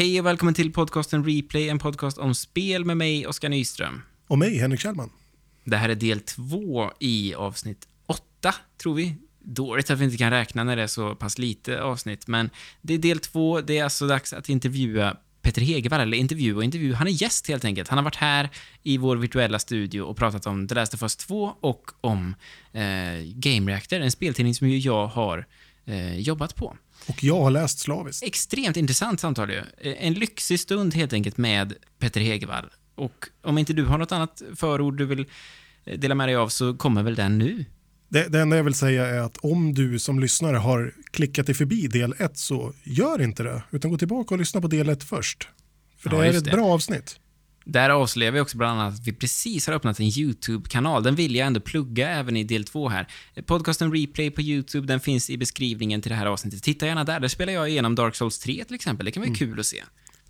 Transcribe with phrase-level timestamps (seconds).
[0.00, 4.02] Hej och välkommen till podcasten Replay, en podcast om spel med mig, Oskar Nyström.
[4.26, 5.10] Och mig, Henrik Kjellman.
[5.64, 9.14] Det här är del två i avsnitt åtta, tror vi.
[9.38, 12.50] Dåligt att vi inte kan räkna när det är så pass lite avsnitt, men
[12.82, 13.60] det är del två.
[13.60, 16.94] Det är alltså dags att intervjua Peter Hegevall, eller intervju och intervju.
[16.94, 17.88] Han är gäst helt enkelt.
[17.88, 18.48] Han har varit här
[18.82, 22.34] i vår virtuella studio och pratat om The Last of Us 2 och om
[22.72, 22.82] eh,
[23.24, 25.46] Game Reactor, en speltidning som ju jag har
[25.84, 26.76] eh, jobbat på.
[27.08, 28.22] Och jag har läst slaviskt.
[28.22, 29.56] Extremt intressant samtal ju.
[29.58, 32.70] Eh, En lyxig stund helt enkelt med Peter Hegevall.
[32.94, 35.26] Och om inte du har något annat förord du vill
[35.84, 37.64] eh, dela med dig av så kommer väl den nu.
[38.08, 41.54] Det, det enda jag vill säga är att om du som lyssnare har klickat dig
[41.54, 45.04] förbi del 1 så gör inte det, utan gå tillbaka och lyssna på del 1
[45.04, 45.48] först.
[45.98, 46.50] För det Ja, är just ett det.
[46.50, 47.19] bra avsnitt.
[47.64, 51.02] Där avslöjar vi också bland annat att vi precis har öppnat en YouTube-kanal.
[51.02, 53.06] Den vill jag ändå plugga även i del två här.
[53.46, 56.62] Podcasten Replay på YouTube, den finns i beskrivningen till det här avsnittet.
[56.62, 57.20] Titta gärna där.
[57.20, 59.04] Där spelar jag igenom Dark Souls 3 till exempel.
[59.04, 59.82] Det kan vara kul att se.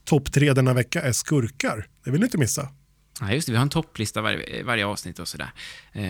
[0.05, 1.87] Topp tre denna vecka är skurkar.
[2.05, 2.69] Det vill ni inte missa.
[3.21, 3.52] Ja, just det.
[3.52, 5.51] Vi har en topplista varje, varje avsnitt och sådär.
[5.93, 6.05] Eh,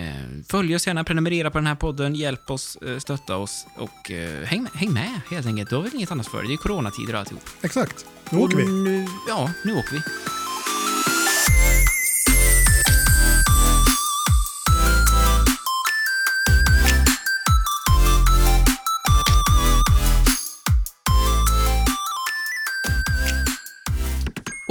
[0.48, 4.44] följ oss gärna, prenumerera på den här podden, hjälp oss, eh, stötta oss och eh,
[4.44, 5.70] häng, med, häng med helt enkelt.
[5.70, 6.48] Du har väl inget annat för dig?
[6.48, 7.42] Det är coronatider och alltihop.
[7.62, 8.06] Exakt.
[8.30, 8.62] Nu åker vi.
[8.62, 10.00] Och Nu, ja, nu åker vi.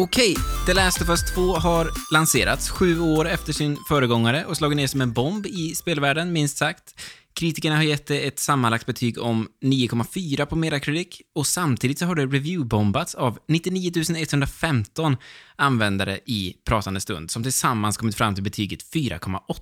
[0.02, 4.78] Okej, The Last of Us 2 har lanserats sju år efter sin föregångare och slagit
[4.78, 7.02] ner som en bomb i spelvärlden, minst sagt.
[7.34, 12.16] Kritikerna har gett det ett sammanlagt betyg om 9,4 på Metacritic och samtidigt så har
[12.16, 15.18] det reviewbombats av 99 115
[15.56, 19.60] användare i pratande stund som tillsammans kommit fram till betyget 4,8.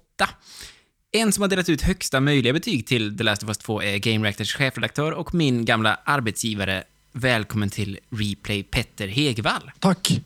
[1.12, 3.98] En som har delat ut högsta möjliga betyg till The Last of Us 2 är
[3.98, 6.84] Game Reactors chefredaktör och min gamla arbetsgivare.
[7.12, 9.72] Välkommen till Replay, Petter Hegvall.
[9.80, 10.22] Tack.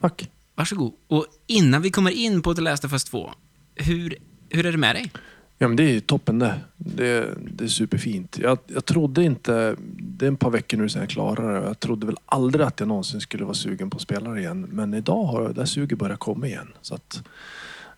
[0.00, 0.30] Tack.
[0.54, 0.92] Varsågod.
[1.06, 3.30] Och innan vi kommer in på The Last of Us 2,
[3.74, 4.14] hur,
[4.48, 5.12] hur är det med dig?
[5.58, 6.60] Ja, men det är toppen det.
[6.76, 8.38] Det, det är superfint.
[8.38, 9.76] Jag, jag trodde inte...
[9.98, 11.66] Det är ett par veckor nu sedan jag klarade det.
[11.66, 14.66] Jag trodde väl aldrig att jag någonsin skulle vara sugen på att spela igen.
[14.72, 16.68] Men idag har jag- det här suget börjat komma igen.
[16.82, 17.22] Så att,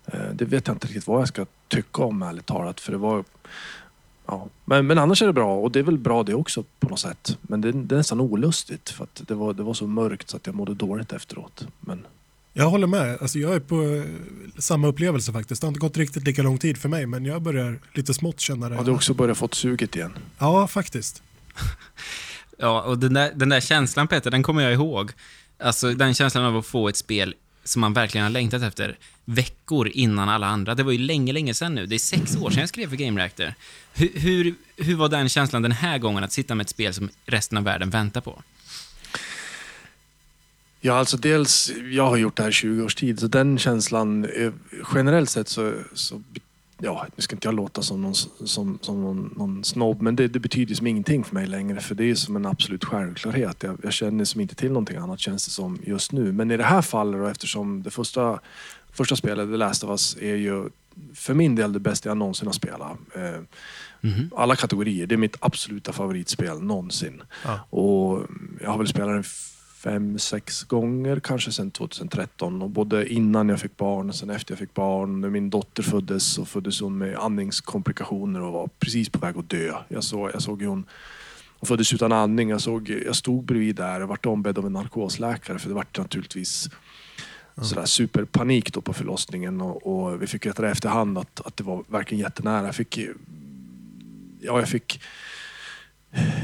[0.06, 2.80] eh, det vet jag inte riktigt vad jag ska tycka om ärligt talat.
[2.80, 3.25] För det var...
[4.30, 4.48] Ja.
[4.64, 6.98] Men, men annars är det bra och det är väl bra det också på något
[6.98, 7.38] sätt.
[7.42, 10.36] Men det, det är nästan olustigt för att det var, det var så mörkt så
[10.36, 11.66] att jag mådde dåligt efteråt.
[11.80, 12.06] Men
[12.52, 13.18] Jag håller med.
[13.20, 14.04] Alltså, jag är på eh,
[14.58, 15.60] samma upplevelse faktiskt.
[15.60, 18.41] Det har inte gått riktigt lika lång tid för mig, men jag börjar lite smått
[18.41, 18.74] känna det.
[18.74, 20.12] jag hade också börjat fått suget igen.
[20.38, 21.22] Ja, faktiskt.
[22.62, 25.12] Ja, och den där, den där känslan, Peter, den kommer jag ihåg.
[25.58, 27.34] Alltså, den känslan av att få ett spel
[27.70, 30.75] som man verkligen har längtat efter veckor innan alla andra.
[30.75, 31.86] Det var ju länge, länge sedan nu.
[31.86, 33.54] Det är sex år sedan jag skrev för Game Reactor.
[33.92, 37.10] Hur, hur, hur var den känslan den här gången, att sitta med ett spel som
[37.26, 38.42] resten av världen väntar på?
[40.80, 44.28] Ja, alltså dels, jag har gjort det här i 20 års tid, så den känslan,
[44.94, 46.22] generellt sett så, så
[46.82, 50.28] ja, nu ska inte jag låta som någon, som, som någon, någon snobb, men det,
[50.28, 53.62] det betyder som ingenting för mig längre, för det är som en absolut självklarhet.
[53.62, 56.32] Jag, jag känner som inte till någonting annat känns det som just nu.
[56.32, 58.41] Men i det här fallet, då, eftersom det första,
[58.92, 60.68] första spelet, The Last of Us, är ju
[61.14, 62.92] för min del det bästa jag någonsin har spelat.
[63.14, 63.41] Eh,
[64.02, 64.30] Mhm.
[64.36, 65.06] alla kategorier.
[65.06, 67.22] Det är mitt absoluta favoritspel någonsin.
[67.44, 67.60] Ja.
[67.70, 68.26] Och
[68.62, 69.24] jag har väl spelat den
[69.82, 72.62] fem, sex gånger kanske sedan 2013.
[72.62, 75.20] Och både innan jag fick barn och sen efter jag fick barn.
[75.20, 79.50] När min dotter föddes så föddes hon med andningskomplikationer och var precis på väg att
[79.50, 79.74] dö.
[79.88, 80.86] Jag såg, jag såg hur hon
[81.60, 82.48] hon föddes utan andning.
[82.48, 85.98] Jag, såg, jag stod bredvid där och vart ombedd av en narkosläkare för det vart
[85.98, 86.70] naturligtvis
[87.62, 91.64] sådär superpanik då på förlossningen och, och vi fick veta det efterhand att, att det
[91.64, 92.66] var verkligen jättenära.
[92.66, 92.98] Jag fick,
[94.41, 95.00] ja, jag fick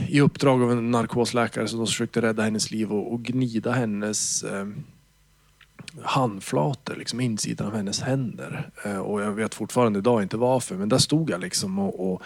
[0.09, 4.66] i uppdrag av en narkosläkare som försökte rädda hennes liv och, och gnida hennes eh,
[6.03, 8.71] handflator, liksom insidan av hennes händer.
[8.84, 12.22] Eh, och jag vet fortfarande idag inte varför, men där stod jag liksom och, och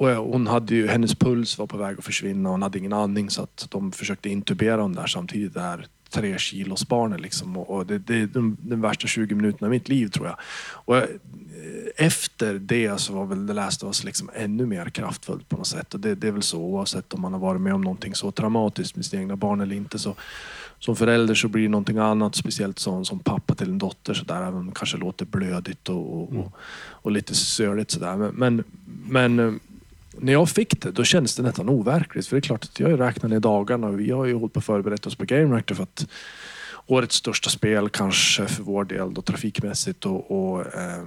[0.00, 2.92] och hon hade ju, hennes puls var på väg att försvinna och hon hade ingen
[2.92, 5.54] andning så att de försökte intubera hon där samtidigt.
[5.54, 7.56] där tre kilos barnet liksom.
[7.56, 10.36] Och, och det, det är de, de värsta 20 minuterna i mitt liv tror jag.
[10.72, 15.48] Och jag, eh, efter det så var väl det läste oss liksom ännu mer kraftfullt
[15.48, 15.94] på något sätt.
[15.94, 18.30] Och det, det är väl så oavsett om man har varit med om någonting så
[18.30, 19.98] traumatiskt med sina egna barn eller inte.
[19.98, 20.14] Så,
[20.78, 24.24] som förälder så blir det någonting annat, speciellt som, som pappa till en dotter så
[24.24, 28.16] där, även kanske låter blödigt och, och, och, och lite söligt sådär.
[28.16, 28.64] Men, men,
[29.08, 29.54] men eh,
[30.18, 32.26] när jag fick det, då kändes det nästan overkligt.
[32.26, 34.52] För det är klart att jag har räknat ner dagarna och vi har ju hållit
[34.52, 36.06] på att förberett oss på Game Reactor för att
[36.86, 41.04] årets största spel kanske för vår del då trafikmässigt och, och eh,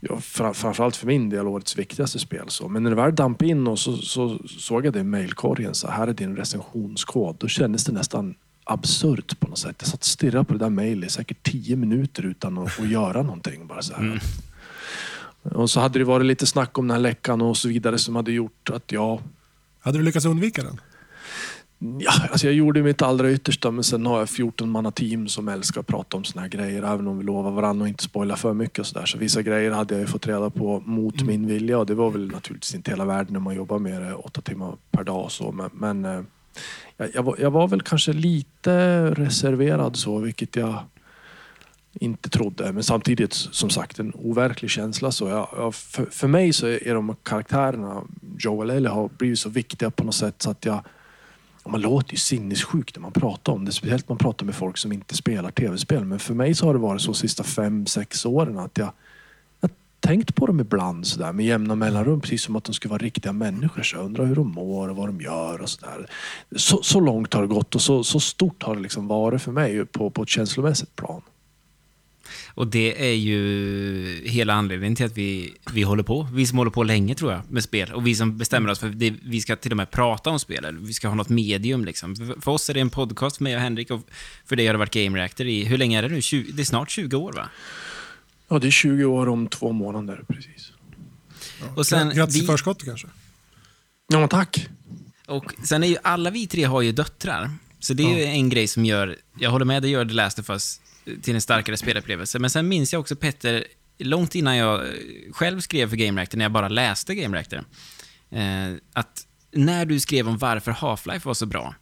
[0.00, 2.44] ja, framförallt för min del årets viktigaste spel.
[2.48, 2.68] Så.
[2.68, 5.74] Men när det väl damp in och så, så såg jag det i mejlkorgen.
[5.74, 7.36] så här är din recensionskod.
[7.38, 8.34] Då kändes det nästan
[8.64, 9.76] absurt på något sätt.
[9.78, 12.88] Jag satt och stirrade på det där mejlet i säkert tio minuter utan att, att
[12.88, 13.66] göra någonting.
[13.66, 14.02] Bara så här.
[14.02, 14.18] Mm.
[15.42, 18.16] Och så hade det varit lite snack om den här läckan och så vidare som
[18.16, 19.20] hade gjort att jag...
[19.80, 20.80] Hade du lyckats undvika den?
[21.98, 25.48] Ja, alltså jag gjorde mitt allra yttersta men sen har jag 14 manna team som
[25.48, 26.82] älskar att prata om såna här grejer.
[26.82, 29.06] Även om vi lovar varandra och inte spoila för mycket och sådär.
[29.06, 31.26] Så vissa grejer hade jag ju fått reda på mot mm.
[31.26, 34.14] min vilja och det var väl naturligtvis inte hela världen när man jobbar med det
[34.14, 35.24] åtta timmar per dag.
[35.24, 35.52] Och så.
[35.52, 36.20] Men, men eh,
[36.96, 40.74] jag, jag, var, jag var väl kanske lite reserverad så, vilket jag
[41.92, 42.72] inte trodde.
[42.72, 45.12] Men samtidigt som sagt en overklig känsla.
[45.12, 48.02] Så jag, jag, för, för mig så är de karaktärerna,
[48.38, 50.84] Joel Ellie har blivit så viktiga på något sätt så att jag
[51.68, 53.72] man låter ju sinnessjuk när man pratar om det.
[53.72, 56.04] Speciellt när man pratar med folk som inte spelar tv-spel.
[56.04, 58.92] Men för mig så har det varit så de sista fem, sex åren att jag,
[59.60, 59.70] jag
[60.00, 62.20] tänkt på dem ibland sådär med jämna mellanrum.
[62.20, 63.82] Precis som att de skulle vara riktiga människor.
[63.82, 66.10] Så jag undrar hur de mår och vad de gör och sådär.
[66.56, 69.52] Så, så långt har det gått och så, så stort har det liksom varit för
[69.52, 71.22] mig på, på ett känslomässigt plan.
[72.54, 76.28] Och det är ju hela anledningen till att vi, vi håller på.
[76.32, 77.92] Vi som håller på länge, tror jag, med spel.
[77.92, 80.64] Och vi som bestämmer oss för att vi ska till och med prata om spel.
[80.64, 82.16] Eller vi ska ha något medium, liksom.
[82.16, 83.90] För, för oss är det en podcast för mig och Henrik.
[83.90, 84.00] Och
[84.46, 86.22] för dig har det varit Game Reactor i, hur länge är det nu?
[86.22, 87.48] 20, det är snart 20 år, va?
[88.48, 90.72] Ja, det är 20 år om två månader, precis.
[91.60, 91.66] Ja.
[91.76, 93.06] Och sen, Grattis i förskott kanske?
[94.12, 94.68] Ja, tack.
[95.26, 97.50] Och sen är ju alla vi tre har ju döttrar.
[97.78, 98.32] Så det är ja.
[98.32, 100.80] en grej som gör, jag håller med, det gör The Last of Us
[101.22, 102.38] till en starkare spelupplevelse.
[102.38, 103.64] Men sen minns jag också Petter,
[103.98, 104.92] långt innan jag eh,
[105.32, 107.64] själv skrev för Game Reactor, när jag bara läste Game Reactor,
[108.30, 111.74] eh, att när du skrev om varför Half-Life var så bra,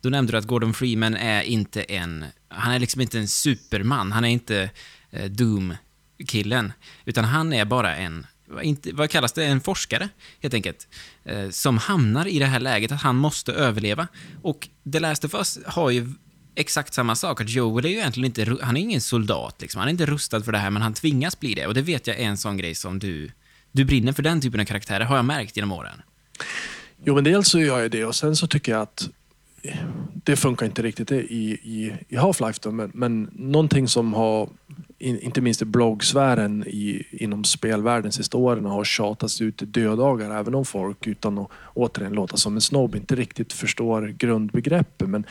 [0.00, 4.12] då nämnde du att Gordon Freeman är inte en, han är liksom inte en superman,
[4.12, 4.70] han är inte
[5.10, 6.72] eh, Doom-killen,
[7.04, 8.26] utan han är bara en
[8.62, 10.08] inte, vad kallas det, en forskare
[10.40, 10.88] helt enkelt,
[11.24, 14.08] eh, som hamnar i det här läget att han måste överleva.
[14.42, 16.12] Och The Last of Us har ju
[16.54, 17.40] exakt samma sak.
[17.40, 19.78] Att Joel är ju egentligen inte, han är ingen soldat liksom.
[19.78, 21.66] Han är inte rustad för det här, men han tvingas bli det.
[21.66, 23.30] Och det vet jag är en sån grej som du,
[23.72, 26.02] du brinner för den typen av karaktärer, har jag märkt genom åren.
[27.04, 29.08] Jo, men dels så gör jag det och sen så tycker jag att
[30.24, 34.48] det funkar inte riktigt i, i, i Half-Life men, men någonting som har,
[34.98, 40.54] inte minst i bloggsfären i, inom spelvärlden sista åren har tjatats ut i dödagar även
[40.54, 45.08] om folk utan att återigen låta som en snobb inte riktigt förstår grundbegreppet.
[45.08, 45.24] Men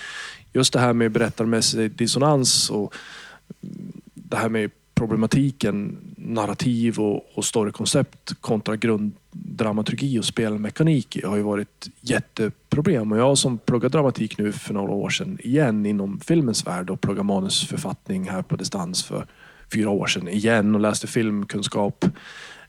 [0.53, 2.95] just det här med berättarmässig dissonans och
[4.13, 11.89] det här med problematiken, narrativ och, och storykoncept kontra grunddramaturgi och spelmekanik har ju varit
[12.01, 13.11] jätteproblem.
[13.11, 17.01] Och jag som pluggar dramatik nu för några år sedan igen inom filmens värld och
[17.01, 19.27] pluggade manusförfattning här på distans för
[19.73, 22.05] fyra år sedan igen och läste filmkunskap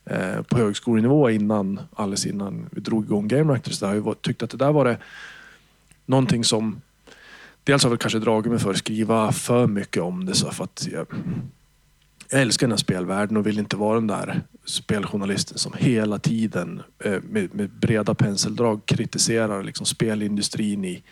[0.05, 3.83] eh, på högskolenivå innan, alldeles innan vi drog igång Game Reactors.
[3.83, 4.99] Jag har tyckt att det där var det
[6.07, 6.81] någonting som
[7.65, 10.65] dels har jag kanske dragit mig för att skriva för mycket om det så för
[10.65, 11.07] att jag,
[12.31, 16.83] jag älskar den här spelvärlden och vill inte vara den där speljournalisten som hela tiden
[17.05, 21.03] eh, med, med, breda penseldrag kritiserar liksom spelindustrin i,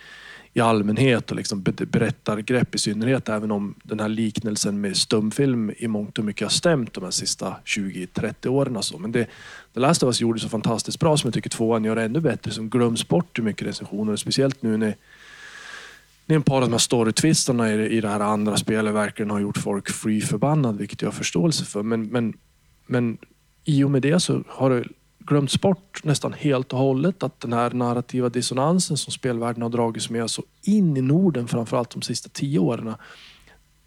[0.53, 3.29] i allmänhet och liksom berättargrepp i synnerhet.
[3.29, 7.11] Även om den här liknelsen med stumfilm i mångt och mycket har stämt de här
[7.11, 8.77] sista 20-30 åren.
[8.77, 8.99] Och så.
[8.99, 9.27] Men det
[9.75, 12.51] The Last of Us gjorde så fantastiskt bra som jag tycker tvåan gör ännu bättre.
[12.51, 14.17] Som glöms bort i mycket recensioner.
[14.17, 14.97] Speciellt nu när
[16.33, 19.31] det är en par av de här storytwistarna i, i det här andra spelet verkligen
[19.31, 21.83] har gjort folk fri förbannad, vilket jag har förståelse för.
[21.83, 22.35] Men, men,
[22.87, 23.19] men
[23.65, 24.85] i och med det så har det
[25.19, 30.11] glömts bort nästan helt och hållet att den här narrativa dissonansen som spelvärlden har dragits
[30.11, 32.95] med så in i Norden, framförallt de sista tio åren,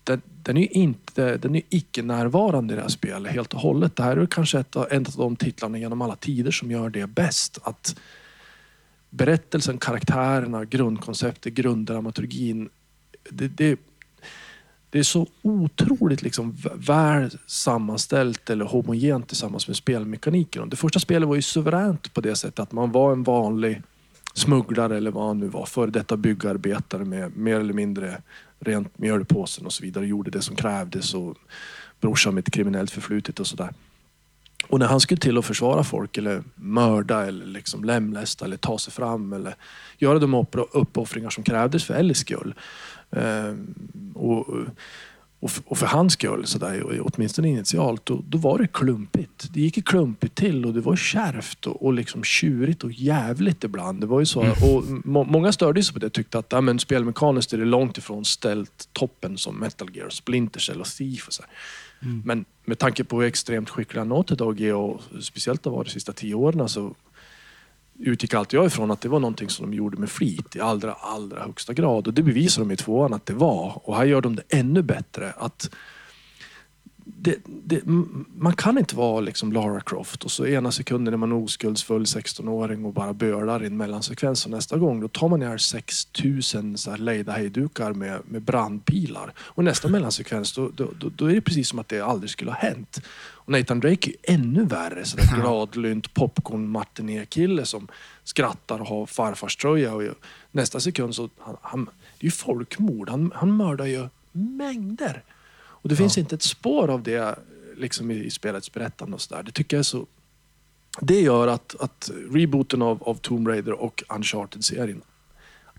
[0.04, 3.96] den, den är inte, den är icke närvarande i det här spelet helt och hållet.
[3.96, 7.08] Det här är kanske ett, en av de titlarna genom alla tider som gör det
[7.08, 7.60] bäst.
[7.64, 7.96] Att
[9.16, 12.70] berättelsen, karaktärerna, grundkonceptet, grunddramaturgin.
[13.30, 13.80] Det, det,
[14.90, 20.70] det är så otroligt liksom väl sammanställt eller homogent tillsammans med spelmekaniken.
[20.70, 23.82] Det första spelet var ju suveränt på det sättet att man var en vanlig
[24.34, 28.22] smugglare eller vad han nu var, före detta byggarbetare med mer eller mindre
[28.60, 30.08] rent mjöl och så vidare.
[30.08, 31.38] Gjorde det som krävdes och
[32.02, 33.74] brorsan med ett kriminellt förflutet och sådär.
[34.68, 38.78] Och när han skulle till att försvara folk eller mörda eller liksom lemlästa eller ta
[38.78, 39.56] sig fram eller
[39.98, 42.54] göra de uppoffringar som krävdes för Ellies skull.
[43.12, 43.76] Ehm,
[44.16, 44.48] och,
[45.40, 49.48] och, för, och hans skull, så där, åtminstone initialt, då, då var det klumpigt.
[49.54, 54.02] Det gick klumpigt till och det var kärvt och, och liksom tjurigt och jävligt ibland.
[54.02, 54.42] Det var ju så.
[54.42, 54.54] Mm.
[54.64, 57.98] Och må, många störde sig på det tyckte att ja, men spelmekaniskt är det långt
[57.98, 61.28] ifrån ställt toppen som Metal Gear, Splinter Cell och Thief.
[61.28, 61.52] Och så här.
[62.06, 62.22] Mm.
[62.26, 65.94] Men med tanke på hur extremt skickliga nått idag är och speciellt har varit de
[65.94, 66.96] sista tio åren så
[68.00, 70.94] utgick alltid jag ifrån att det var någonting som de gjorde med flit i allra,
[70.94, 72.08] allra högsta grad.
[72.08, 73.82] Och det bevisar de i tvåan att det var.
[73.84, 75.34] Och här gör de det ännu bättre.
[75.38, 75.70] Att
[77.08, 77.82] det, det,
[78.38, 82.86] man kan inte vara liksom Lara Croft och så ena sekunden är man oskuldsfull 16-åring
[82.86, 86.92] och bara bölar i en mellansekvens och nästa gång då tar man ner 6000 så
[86.92, 89.34] här lejda hejdukar med, med brandpilar.
[89.38, 92.58] Och nästa mellansekvens då, då, då, är det precis som att det aldrig skulle ha
[92.58, 93.02] hänt.
[93.18, 95.06] Och Nathan Drake är ju ännu värre.
[95.06, 97.88] Så där gradlynt popcorn kille som
[98.24, 99.94] skrattar och har farfarströja.
[99.94, 100.04] Och
[100.52, 103.10] nästa sekund så han, han, det är ju folkmord.
[103.10, 105.24] Han, han mördar ju mängder.
[105.86, 107.40] Och det finns inte ett spår av det
[107.78, 109.44] liksom i, i spelets berättande och sådär.
[109.44, 110.06] Det tycker jag är så...
[111.02, 115.02] Det gör att, att rebooten av, av Tomb Raider och Uncharted-serien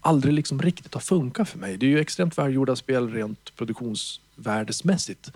[0.00, 1.76] aldrig liksom riktigt har funkat för mig.
[1.76, 5.32] Det är ju extremt välgjorda spel rent produktionsvärdesmässigt.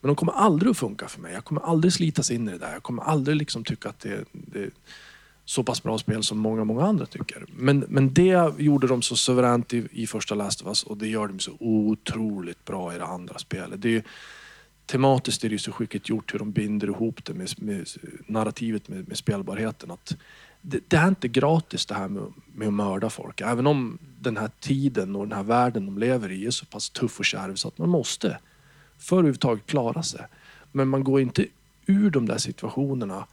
[0.00, 1.32] Men de kommer aldrig att funka för mig.
[1.32, 2.72] Jag kommer aldrig slitas in i det där.
[2.72, 4.70] Jag kommer aldrig liksom tycka att det, det
[5.48, 7.44] så pass bra spel som många, många andra tycker.
[7.48, 11.08] Men, men det gjorde de så suveränt i, i första Last of Us och det
[11.08, 13.82] gör de så otroligt bra i det andra spelet.
[13.82, 14.02] Det är
[14.86, 17.86] tematiskt är det ju så skickligt gjort hur de binder ihop det med, med
[18.26, 19.90] narrativet med, med spelbarheten.
[19.90, 20.16] Att
[20.60, 23.40] det, det är inte gratis det här med, med att mörda folk.
[23.40, 26.90] Även om den här tiden och den här världen de lever i är så pass
[26.90, 28.38] tuff och kärv så att man måste
[28.98, 30.26] för att överhuvudtaget klara sig.
[30.72, 31.46] Men man går inte
[31.86, 33.26] ur de där situationerna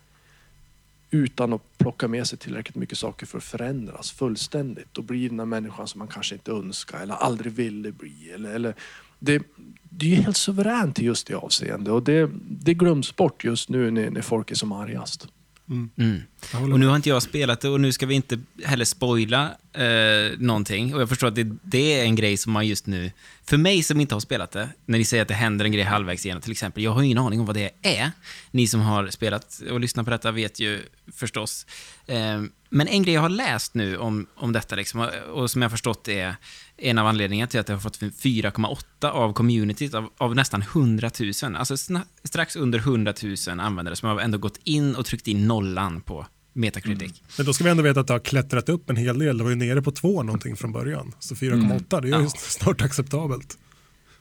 [1.11, 5.37] utan att plocka med sig tillräckligt mycket saker för att förändras fullständigt och bli den
[5.37, 8.31] där människan som man kanske inte önskar eller aldrig ville bli.
[8.33, 8.75] Eller, eller,
[9.19, 9.43] det,
[9.89, 13.91] det är helt suveränt i just det avseende och det, det glöms bort just nu
[13.91, 15.27] när, när folk är som argast.
[15.69, 16.21] Mm.
[16.53, 19.51] Håller Och nu har inte jag spelat det och nu ska vi inte heller spoila
[19.73, 20.95] eh, någonting.
[20.95, 23.11] Och jag förstår att det, det är en grej som man just nu...
[23.45, 25.83] För mig som inte har spelat det, när ni säger att det händer en grej
[25.83, 28.11] halvvägs igenom till exempel, jag har ingen aning om vad det är.
[28.51, 30.81] Ni som har spelat och lyssnat på detta vet ju
[31.13, 31.65] förstås.
[32.07, 35.61] Eh, men en grej jag har läst nu om, om detta, liksom, och, och som
[35.61, 36.35] jag har förstått är
[36.77, 41.11] en av anledningarna till att det har fått 4,8 av communityt av, av nästan 100
[41.43, 41.55] 000.
[41.55, 41.77] Alltså
[42.23, 43.13] strax under 100
[43.47, 47.21] 000 användare som har ändå gått in och tryckt in nollan på Metacritic.
[47.37, 49.37] Men då ska vi ändå veta att det har klättrat upp en hel del.
[49.37, 51.11] Det var ju nere på två någonting från början.
[51.19, 52.29] Så 4,8 det är ju Ja.
[52.37, 53.57] snart acceptabelt.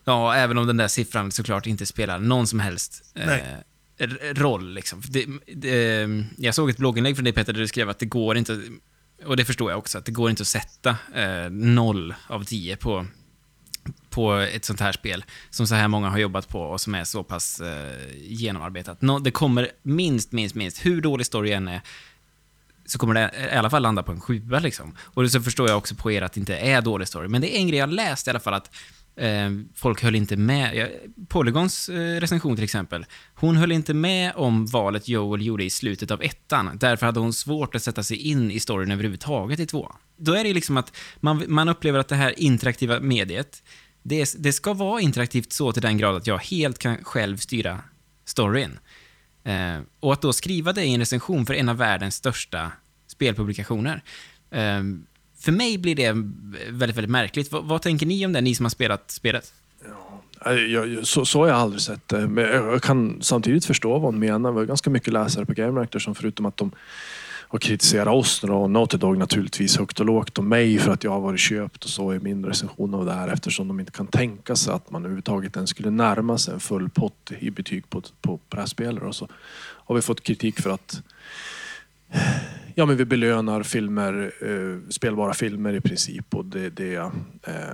[0.04, 4.75] Ja, även om den där siffran såklart inte spelar någon som helst eh, roll.
[4.75, 5.02] Liksom.
[5.08, 6.08] Det, det,
[6.38, 8.62] jag såg ett blogginlägg från dig Peter, där du skrev att det går inte,
[9.25, 12.76] och det förstår jag också, att det går inte att sätta eh, noll av tio
[12.76, 13.06] på,
[14.11, 17.04] på ett sånt här spel som så här många har jobbat på och som är
[17.04, 19.02] så pass eh, genomarbetat.
[19.02, 21.80] No, det kommer minst, minst, minst, hur dålig story än är,
[22.87, 24.59] så kommer det i alla fall landa på en sjua.
[24.59, 24.97] Liksom.
[25.00, 27.28] Och så förstår jag också på er att det inte är dålig story.
[27.28, 28.71] Men det är en grej jag läst i alla fall att
[29.16, 30.90] Eh, folk höll inte med.
[31.28, 33.06] Polygons eh, recension till exempel.
[33.35, 36.71] Hon höll inte med om valet Joel gjorde i slutet av ettan.
[36.75, 39.97] Därför hade hon svårt att sätta sig in i storyn överhuvudtaget i tvåan.
[40.16, 43.62] Då är det liksom att man, man upplever att det här interaktiva mediet,
[44.02, 47.80] det, det ska vara interaktivt så till den grad att jag helt kan själv styra
[48.25, 48.78] storyn.
[49.44, 52.73] Eh, och att då skriva det i en recension för en av världens största
[53.06, 54.02] spelpublikationer.
[54.50, 54.83] Eh,
[55.44, 56.12] för mig blir det
[56.70, 57.52] väldigt, väldigt märkligt.
[57.52, 59.52] Vad, vad tänker ni om det, ni som har spelat spelet?
[60.44, 62.28] Ja, jag, så, så har jag aldrig sett det.
[62.28, 64.52] Men jag, jag kan samtidigt förstå vad hon menar.
[64.52, 66.70] Vi har ganska mycket läsare på Game Reactor som förutom att de
[67.54, 71.10] har kritiserat oss och Naughty Dog naturligtvis högt och lågt och mig för att jag
[71.10, 74.06] har varit köpt och så i min recension av det här eftersom de inte kan
[74.06, 78.00] tänka sig att man överhuvudtaget ens skulle närma sig en full pott i betyg på,
[78.00, 79.02] på, på det här spelet.
[79.02, 81.02] Och så har vi fått kritik för att
[82.76, 87.71] Ja, men vi belönar filmer, eh, spelbara filmer i princip och det, det, eh,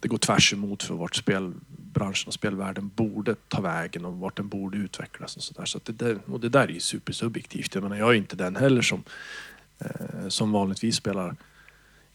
[0.00, 4.48] det går tvärs emot för vart spelbranschen och spelvärlden borde ta vägen och vart den
[4.48, 5.64] borde utvecklas och sådär.
[5.64, 7.74] Så att det där, och det där är ju supersubjektivt.
[7.74, 9.02] Jag menar, jag är inte den heller som,
[9.78, 11.36] eh, som vanligtvis spelar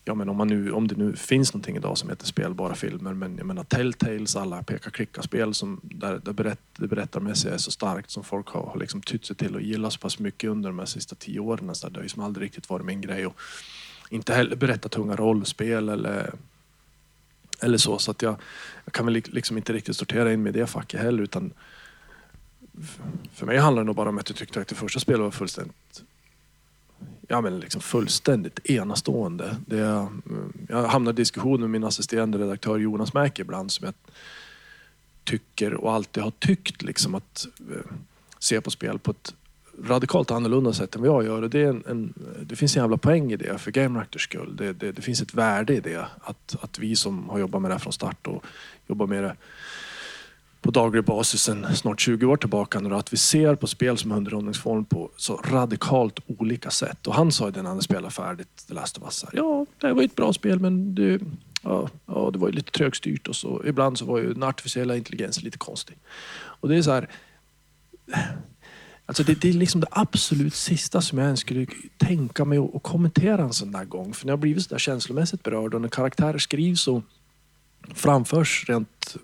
[0.05, 3.13] Ja, men om, man nu, om det nu finns någonting idag som heter spelbara filmer,
[3.13, 8.11] men jag menar Telltales, alla peka-klicka-spel som där, där berätt, det berättarmässiga är så starkt
[8.11, 10.79] som folk har, har liksom tytt sig till och gillat så pass mycket under de
[10.79, 11.75] här sista tio åren.
[11.75, 13.25] Så där, det har ju som aldrig riktigt varit min grej.
[13.25, 13.39] Och
[14.09, 16.33] inte heller berätta tunga rollspel eller,
[17.61, 17.97] eller så.
[17.97, 18.35] Så att jag,
[18.85, 21.23] jag kan väl liksom inte riktigt sortera in mig i det facket heller.
[21.23, 21.53] Utan
[23.33, 25.31] för mig handlar det nog bara om att jag tyckte att det första spelet var
[25.31, 26.03] fullständigt
[27.27, 29.55] ja, men liksom fullständigt enastående.
[29.65, 33.93] Det, mm, jag hamnar i diskussion med min assisterande redaktör Jonas Mäki ibland som jag
[35.23, 37.91] tycker och alltid har tyckt liksom att eh,
[38.39, 39.33] se på spel på ett
[39.83, 41.41] radikalt annorlunda sätt än vad jag gör.
[41.41, 44.23] Och det, är en, en, det finns en jävla poäng i det för Game Reactors
[44.23, 44.55] skull.
[44.55, 46.05] Det, det, det, finns ett värde i det.
[46.21, 48.45] Att, att vi som har jobbat med det här från start och
[48.87, 49.35] jobbar med det
[50.63, 54.11] på daglig basis sedan snart 20 år tillbaka nu att vi ser på spel som
[54.11, 57.07] underhållningsform på så radikalt olika sätt.
[57.07, 59.25] Och han sa ju det när han spelade färdigt The Last of Us.
[59.33, 61.19] Ja, det var ju ett bra spel men det,
[61.61, 63.61] ja, ja, det var ju lite trögstyrt och så.
[63.65, 65.97] Ibland så var ju den artificiella intelligensen lite konstig.
[66.35, 67.09] Och det är så här...
[69.05, 71.67] Alltså det, det, är liksom det absolut sista som jag ens skulle
[71.97, 74.13] tänka mig att kommentera en sån där gång.
[74.13, 77.03] För när jag blivit så där känslomässigt berörd och när karaktärer skrivs och
[77.93, 79.15] framförs rent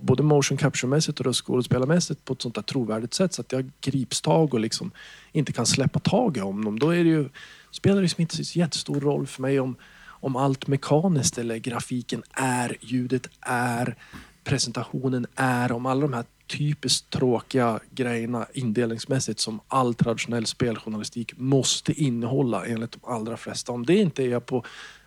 [0.00, 4.20] både motion capture-mässigt och skådespelarmässigt på ett sånt där trovärdigt sätt så att jag grips
[4.20, 4.90] tag och liksom
[5.32, 6.78] inte kan släppa taget om dem.
[6.78, 7.28] Då är det ju,
[7.70, 12.22] spelar det liksom inte så jättestor roll för mig om, om allt mekaniskt eller grafiken
[12.32, 13.96] är, ljudet är,
[14.44, 21.92] presentationen är, om alla de här typiskt tråkiga grejerna indelningsmässigt som all traditionell speljournalistik måste
[21.92, 23.72] innehålla enligt de allra flesta.
[23.72, 24.64] Om det inte är jag på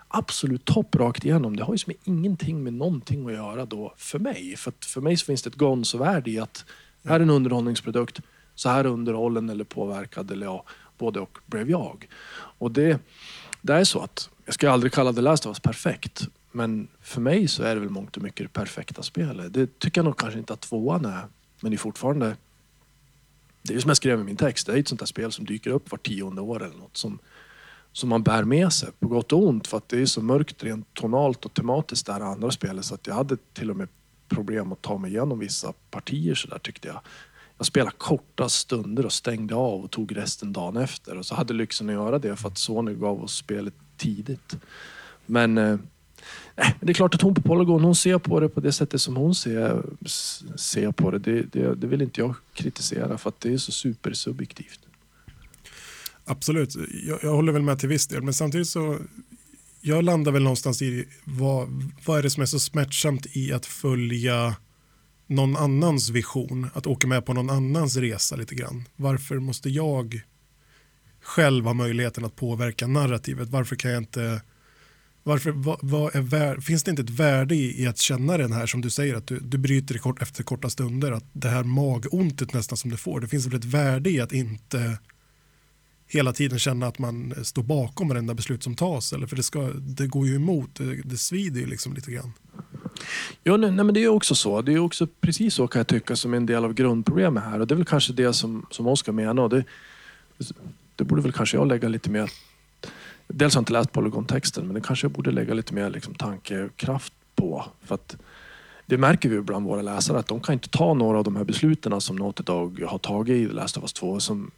[0.08, 1.56] absolut topp rakt igenom.
[1.56, 4.56] Det har ju som ingenting med någonting att göra då för mig.
[4.58, 6.66] För för mig så finns det ett gonzo-värde i att
[7.06, 8.22] här är en underhållningsprodukt,
[8.56, 10.64] så här underhållen eller påverkad eller ja,
[10.98, 12.08] både och blev jag.
[12.36, 13.00] Och det,
[13.62, 17.22] det är så att, jag ska aldrig kalla The Last of Us perfekt, men för
[17.22, 19.54] mig så är det väl mångt och mycket det perfekta spelet.
[19.54, 21.28] Det tycker jag nog kanske inte att tvåan är,
[21.60, 22.36] men det är fortfarande
[23.68, 25.46] det är som jag skrev i min text, det är ett sånt där spel som
[25.46, 27.20] dyker upp var tionde år eller något som
[27.96, 30.64] som man bär med sig på gott och ont för att det är så mörkt
[30.64, 33.88] rent tonalt och tematiskt det här andra spelet så att jag hade till och med
[34.28, 37.00] problem att ta mig igenom vissa partier så där tyckte jag.
[37.58, 41.54] Jag spelade korta stunder och stängde av och tog resten dagen efter och så hade
[41.54, 44.58] lyxen att göra det för att Sony gav oss spelet tidigt.
[45.26, 45.78] Men eh,
[46.80, 49.16] det är klart att hon på Polygon, hon ser på det på det sättet som
[49.16, 49.84] hon ser,
[50.56, 51.20] ser på det.
[51.20, 51.76] Det, det.
[51.76, 54.85] det vill inte jag kritisera för att det är så supersubjektivt.
[56.26, 56.76] Absolut,
[57.08, 59.00] jag, jag, håller väl med till viss del, men samtidigt så
[59.82, 63.66] jag landar väl någonstans i vad, vad är det som är så smärtsamt i att
[63.66, 64.56] följa
[65.28, 68.88] någon annans vision, att åka med på någon annans resa lite grann.
[68.96, 70.22] Varför måste jag
[71.22, 73.50] själv ha möjligheten att påverka narrativet?
[73.50, 74.42] Varför kan jag inte
[75.24, 78.66] varför, vad, vad är finns det inte ett värde i, i, att känna den här
[78.66, 81.64] som du säger att du, du bryter det kort, efter korta stunder att det här
[81.64, 85.00] magontet nästan som du får det finns väl ett värde i att inte
[86.08, 89.14] hela tiden känna att man står bakom varenda beslut som tas.
[89.14, 92.34] Eller för det, ska, det går ju emot, det, det svider ju liksom lite grann.
[93.44, 94.62] Ja, nej, men det är också så.
[94.62, 97.60] Det är också precis så kan jag tycka som en del av grundproblemet här.
[97.60, 99.50] Och det är väl kanske det som, som Oskar menar.
[99.50, 99.64] Det,
[100.96, 102.32] det borde väl kanske jag lägga lite mer...
[103.28, 106.16] Dels har jag inte läst polygontexten, men det kanske jag borde lägga lite mer liksom,
[106.16, 107.66] tankekraft på.
[107.82, 108.18] För att
[108.86, 111.44] det märker vi bland våra läsare att de kan inte ta några av de här
[111.44, 114.52] besluten som Naughty Dog har tagit i Last of Us 2 som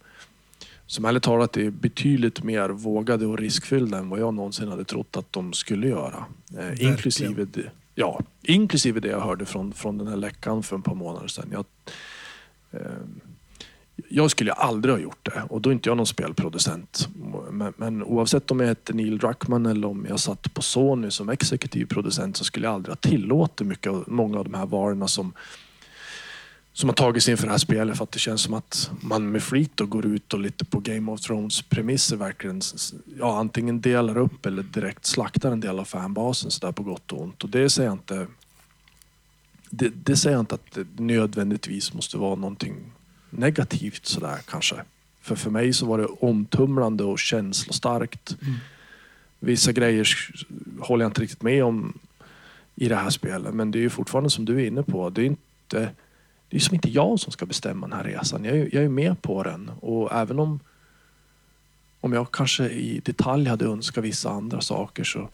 [0.88, 5.16] som ärligt talat är betydligt mer vågade och riskfyllda än vad jag någonsin hade trott
[5.16, 6.24] att de skulle göra.
[6.58, 10.84] Eh, inklusive, det, ja, inklusive det jag hörde från, från den här läckan för ett
[10.84, 11.48] par månader sedan.
[11.52, 11.64] Jag,
[12.70, 12.80] eh,
[14.08, 17.08] jag skulle aldrig ha gjort det och då är inte jag någon spelproducent.
[17.50, 21.28] Men, men, oavsett om jag hette Neil Druckmann eller om jag satt på Sony som
[21.28, 25.32] exekutiv producent så skulle jag aldrig ha tillåtit mycket, många av de här varorna som
[26.78, 29.30] som har tagit sig inför det här spelet för att det känns som att man
[29.30, 32.60] med flit går ut och lite på Game of Thrones premisser verkligen
[33.18, 37.22] ja, antingen delar upp eller direkt slaktar en del av fanbasen sådär på gott och
[37.22, 37.44] ont.
[37.44, 38.26] Och det säger jag inte
[39.70, 42.92] det, det säger jag inte att det nödvändigtvis måste vara någonting
[43.30, 44.76] negativt sådär kanske.
[45.20, 48.36] För för mig så var det omtumlande och känslostarkt.
[48.42, 48.54] Mm.
[49.40, 50.08] Vissa grejer
[50.80, 51.98] håller jag inte riktigt med om
[52.74, 55.10] i det här spelet men det är ju fortfarande som du är inne på.
[55.10, 55.90] Det är inte
[56.48, 58.44] det är som inte jag som ska bestämma den här resan.
[58.44, 60.60] Jag är, jag är med på den och även om,
[62.00, 65.28] om jag kanske i detalj hade önskat vissa andra saker så,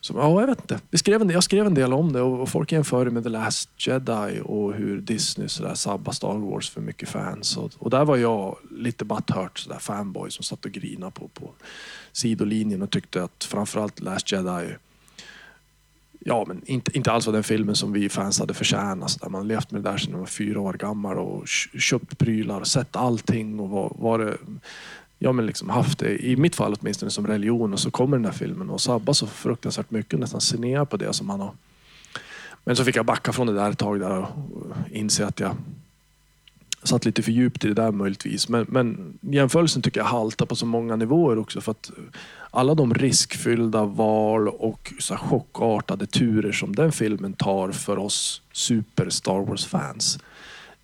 [0.00, 0.80] så ja, jag vet inte.
[0.90, 3.86] Jag skrev, en, jag skrev en del om det och, folk jämförde med The Last
[3.86, 7.56] Jedi och hur Disney sådär sabbar Star Wars för mycket fans.
[7.56, 11.50] Och, och där var jag lite butthurt, sådär fanboy som satt och grinade på, på
[12.12, 14.74] sidolinjen och tyckte att framförallt Last Jedi
[16.26, 19.20] ja, men inte, inte alls var den filmen som vi fans hade förtjänat.
[19.20, 22.60] Där man levt med det där sedan man var fyra år gammal och köpt prylar
[22.60, 24.36] och sett allting och var, var det,
[25.18, 27.72] ja, men liksom haft det, i mitt fall åtminstone, som religion.
[27.72, 31.12] Och så kommer den där filmen och sabbar så fruktansvärt mycket nästan se på det
[31.12, 31.52] som man har.
[32.64, 34.28] Men så fick jag backa från det där ett tag där och
[34.90, 35.56] inse att jag
[36.84, 38.48] satt lite för djupt i det där möjligtvis.
[38.48, 41.60] Men, men jämförelsen tycker jag haltar på så många nivåer också.
[41.60, 41.90] För att
[42.50, 49.10] alla de riskfyllda val och så chockartade turer som den filmen tar för oss super
[49.10, 50.18] Star Wars-fans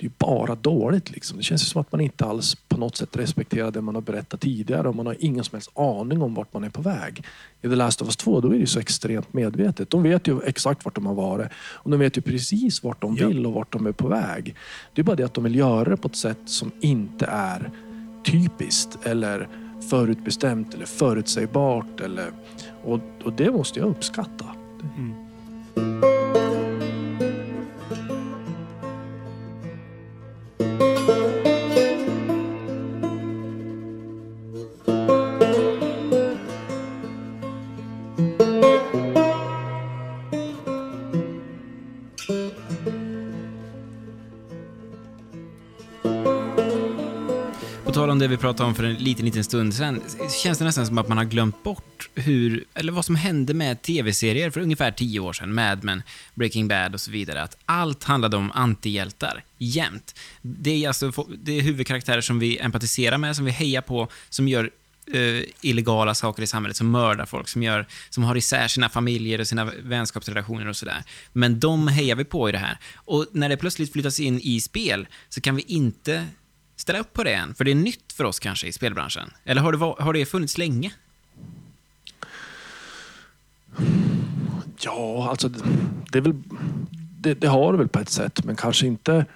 [0.01, 1.11] det är bara dåligt.
[1.11, 1.37] Liksom.
[1.37, 4.41] Det känns som att man inte alls på något sätt respekterar det man har berättat
[4.41, 7.25] tidigare och man har ingen som helst aning om vart man är på väg.
[7.63, 9.91] I The Last of Us 2 då är det så extremt medvetet.
[9.91, 13.15] De vet ju exakt vart de har varit och de vet ju precis vart de
[13.15, 14.55] vill och vart de är på väg.
[14.95, 17.71] Det är bara det att de vill göra det på ett sätt som inte är
[18.25, 19.49] typiskt eller
[19.91, 22.01] förutbestämt eller förutsägbart.
[22.01, 22.33] Eller,
[22.85, 24.47] och, och det måste jag uppskatta.
[24.97, 26.20] Mm.
[48.31, 50.03] Vi pratade om för en liten, liten stund sedan,
[50.43, 53.83] känns det nästan som att man har glömt bort hur, eller vad som hände med
[53.83, 56.03] tv-serier för ungefär tio år sedan, Mad Men,
[56.35, 60.15] Breaking Bad och så vidare, att allt handlade om antihjältar, jämt.
[60.43, 64.49] Det är alltså det är huvudkaraktärer som vi empatiserar med, som vi hejar på, som
[64.49, 64.71] gör
[65.15, 69.41] Uh, illegala saker i samhället, som mördar folk, som, gör, som har isär sina familjer
[69.41, 71.03] och sina vänskapsrelationer och sådär.
[71.33, 72.79] Men de hejar vi på i det här.
[72.95, 76.27] Och när det plötsligt flyttas in i spel så kan vi inte
[76.81, 77.55] ställa upp på det än?
[77.55, 79.31] För det är nytt för oss kanske i spelbranschen.
[79.45, 80.93] Eller har det, har det funnits länge?
[84.81, 85.49] Ja, alltså
[86.13, 86.43] det, är väl,
[87.21, 89.27] det, det, har det väl på ett sätt, men kanske inte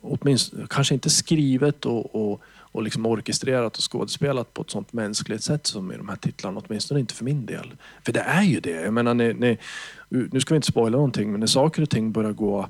[0.00, 5.42] åtminstone, kanske inte skrivet och, och, och liksom orkestrerat och skådespelat på ett sånt mänskligt
[5.42, 7.74] sätt som i de här titlarna, åtminstone inte för min del.
[8.02, 8.82] För det är ju det.
[8.82, 9.58] Jag menar, ni, ni,
[10.08, 12.68] nu ska vi inte spoila någonting, men när saker och ting börjar gå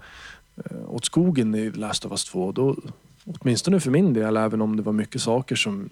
[0.57, 2.77] eh, åt skogen i Last of Us 2, då,
[3.25, 5.89] åtminstone för min del, även om det var mycket saker som...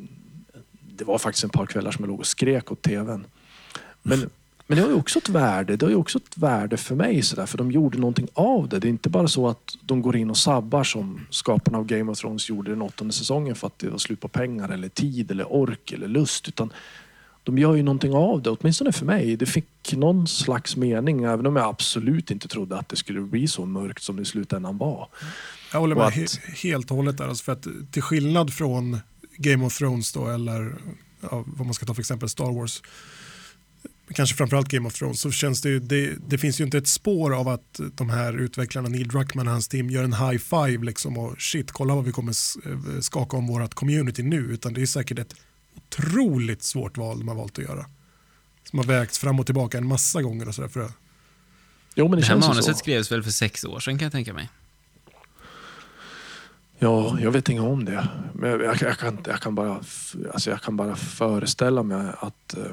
[0.96, 3.26] Det var faktiskt ett par kvällar som jag låg och skrek åt TVn.
[4.02, 4.30] Men,
[4.66, 5.76] men det har ju också ett värde.
[5.76, 8.68] Det har ju också ett värde för mig, så där, för de gjorde någonting av
[8.68, 8.78] det.
[8.78, 12.12] Det är inte bara så att de går in och sabbar som skaparna av Game
[12.12, 15.30] of Thrones gjorde den åttonde säsongen för att det var slut på pengar, eller tid,
[15.30, 16.48] eller ork eller lust.
[16.48, 16.72] Utan
[17.44, 19.36] de gör ju någonting av det, åtminstone för mig.
[19.36, 23.48] Det fick någon slags mening, även om jag absolut inte trodde att det skulle bli
[23.48, 25.08] så mörkt som det i slutändan var.
[25.72, 26.36] Jag håller med att...
[26.62, 27.28] helt och hållet där.
[27.28, 29.00] Alltså för att till skillnad från
[29.36, 30.74] Game of Thrones då, eller
[31.20, 32.82] ja, vad man ska ta för exempel Star Wars,
[34.14, 36.88] kanske framförallt Game of Thrones, så känns det ju, det, det, finns ju inte ett
[36.88, 40.84] spår av att de här utvecklarna, Neil Druckmann och hans team, gör en high five
[40.84, 42.32] liksom och shit, kolla vad vi kommer
[42.66, 45.34] eh, skaka om vårt community nu, utan det är säkert ett
[45.76, 47.86] otroligt svårt val de har valt att göra.
[48.70, 50.68] Som har vägts fram och tillbaka en massa gånger och sådär.
[50.68, 50.92] För att...
[51.94, 54.32] Jo, men det, det här manuset skrevs väl för sex år sedan kan jag tänka
[54.32, 54.48] mig.
[56.82, 58.08] Ja, jag vet inget om det.
[58.32, 59.80] Men jag, jag, jag, kan, jag, kan, bara,
[60.32, 62.56] alltså jag kan bara föreställa mig att...
[62.56, 62.72] Eh,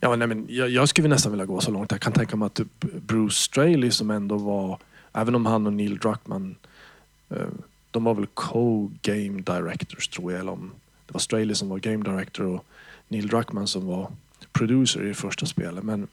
[0.00, 1.90] ja, nej, men jag, jag skulle nästan vilja gå så långt.
[1.90, 4.78] Jag kan tänka mig att typ Bruce Straley som ändå var,
[5.12, 6.56] även om han och Neil Druckmann,
[7.28, 7.46] eh,
[7.90, 10.40] de var väl co-game directors tror jag.
[10.40, 10.70] Eller om
[11.06, 12.64] det var Straley som var game director och
[13.08, 14.12] Neil Druckmann som var
[14.52, 15.84] producer i det första spelet.
[15.84, 16.08] Men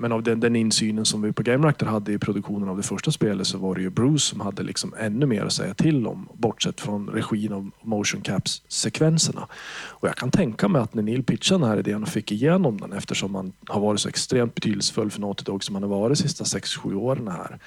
[0.00, 2.82] men av den, den insynen som vi på Game Reactor hade i produktionen av det
[2.82, 6.06] första spelet så var det ju Bruce som hade liksom ännu mer att säga till
[6.06, 6.28] om.
[6.34, 9.46] Bortsett från regin av motion caps sekvenserna.
[9.88, 12.80] Och jag kan tänka mig att när Neil pitchade den här idén och fick igenom
[12.80, 16.18] den eftersom han har varit så extremt betydelsefull för Naughty Dog som han har varit
[16.18, 17.58] de sista 6-7 åren här.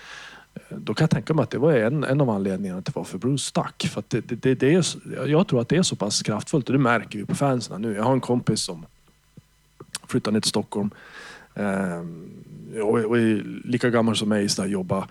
[0.54, 3.18] Eh, då kan jag tänka mig att det var en, en av anledningarna till varför
[3.18, 3.84] Bruce stack.
[3.92, 4.86] För det, det, det, det, är,
[5.28, 7.96] jag tror att det är så pass kraftfullt och det märker vi på fansen nu.
[7.96, 8.86] Jag har en kompis som
[10.08, 10.90] flyttade ner till Stockholm
[12.82, 15.08] och, och är lika gammal som mig, så jobba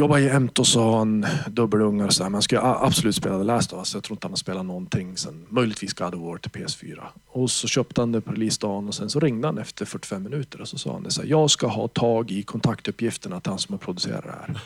[0.00, 2.30] jobba jämt och så har han dubbelungar och så här.
[2.30, 3.94] Men han ska absolut spela The Last of Us.
[3.94, 7.02] Jag tror inte han har spelat någonting sen möjligtvis God of War till PS4.
[7.26, 10.60] Och så köpte han det på releasedagen och sen så ringde han efter 45 minuter
[10.60, 13.58] och så sa han det så här, Jag ska ha tag i kontaktuppgifterna till han
[13.58, 14.60] som har producerat det här.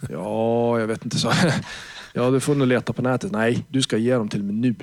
[0.10, 1.18] ja, jag vet inte.
[1.18, 1.32] så.
[2.12, 3.32] ja, du får nog leta på nätet.
[3.32, 4.74] Nej, du ska ge dem till mig nu.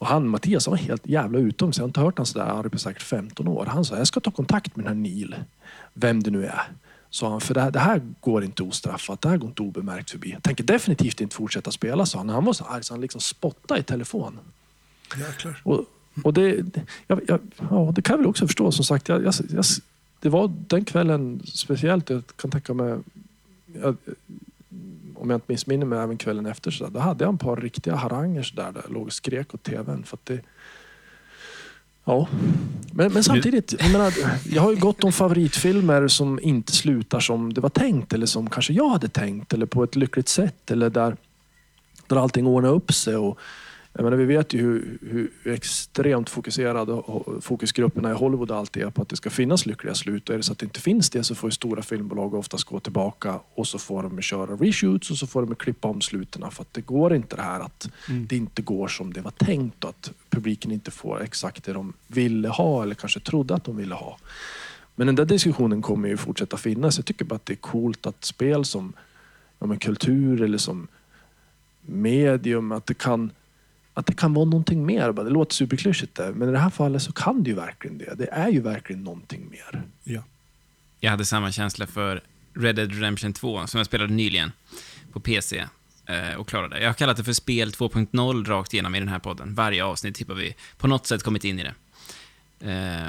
[0.00, 1.80] Och han, Mattias, var helt jävla utom sig.
[1.80, 3.66] Jag har inte hört honom sådär arg på säkert 15 år.
[3.66, 5.36] Han sa, jag ska ta kontakt med den här Neil.
[5.94, 6.62] Vem det nu är.
[7.10, 9.20] Sa han, för det här, det här går inte ostraffat.
[9.20, 10.30] Det här går inte obemärkt förbi.
[10.30, 12.28] Jag tänker definitivt inte fortsätta spela, sa han.
[12.28, 14.38] Han var så arg så han liksom spottade i telefon.
[15.18, 15.60] Jäklar.
[15.64, 15.84] Och,
[16.24, 16.64] och det,
[17.06, 18.72] jag, jag, ja, det kan jag väl också förstå.
[18.72, 19.64] Som sagt, jag, jag,
[20.20, 22.10] det var den kvällen speciellt.
[22.10, 22.98] Jag kan tänka mig
[25.20, 26.70] om jag inte missminner mig, även kvällen efter.
[26.70, 29.12] Så där, då hade jag en par riktiga haranger så där, där jag låg och
[29.12, 30.04] skrek åt tvn.
[30.04, 30.40] För det,
[32.04, 32.28] Ja,
[32.92, 37.54] men, men samtidigt, jag, menar, jag har ju gott om favoritfilmer som inte slutar som
[37.54, 40.90] det var tänkt eller som kanske jag hade tänkt eller på ett lyckligt sätt eller
[40.90, 41.16] där,
[42.06, 43.16] där allting ordnar upp sig.
[43.16, 43.38] Och,
[43.92, 47.02] jag menar, vi vet ju hur, hur extremt fokuserade
[47.40, 50.28] fokusgrupperna i Hollywood alltid är på att det ska finnas lyckliga slut.
[50.28, 52.64] Och är det så att det inte finns det så får ju stora filmbolag oftast
[52.64, 56.50] gå tillbaka och så får de köra reshoots och så får de klippa om sluten.
[56.50, 58.26] För att det går inte det här att mm.
[58.26, 61.92] det inte går som det var tänkt och att publiken inte får exakt det de
[62.06, 64.18] ville ha eller kanske trodde att de ville ha.
[64.94, 66.98] Men den där diskussionen kommer ju fortsätta finnas.
[66.98, 68.92] Jag tycker bara att det är coolt att spel som
[69.58, 70.88] ja, kultur eller som
[71.86, 73.30] medium, att det kan
[74.00, 75.12] att det kan vara någonting mer.
[75.12, 78.14] Det låter superklyschigt där, men i det här fallet så kan det ju verkligen det.
[78.14, 79.82] Det är ju verkligen någonting mer.
[80.04, 80.22] Ja.
[81.00, 82.22] Jag hade samma känsla för
[82.54, 84.52] Red Dead Redemption 2, som jag spelade nyligen
[85.12, 85.64] på PC
[86.06, 86.80] eh, och klarade.
[86.80, 89.54] Jag har kallat det för spel 2.0 rakt igenom i den här podden.
[89.54, 91.74] Varje avsnitt tippar vi på något sätt kommit in i det.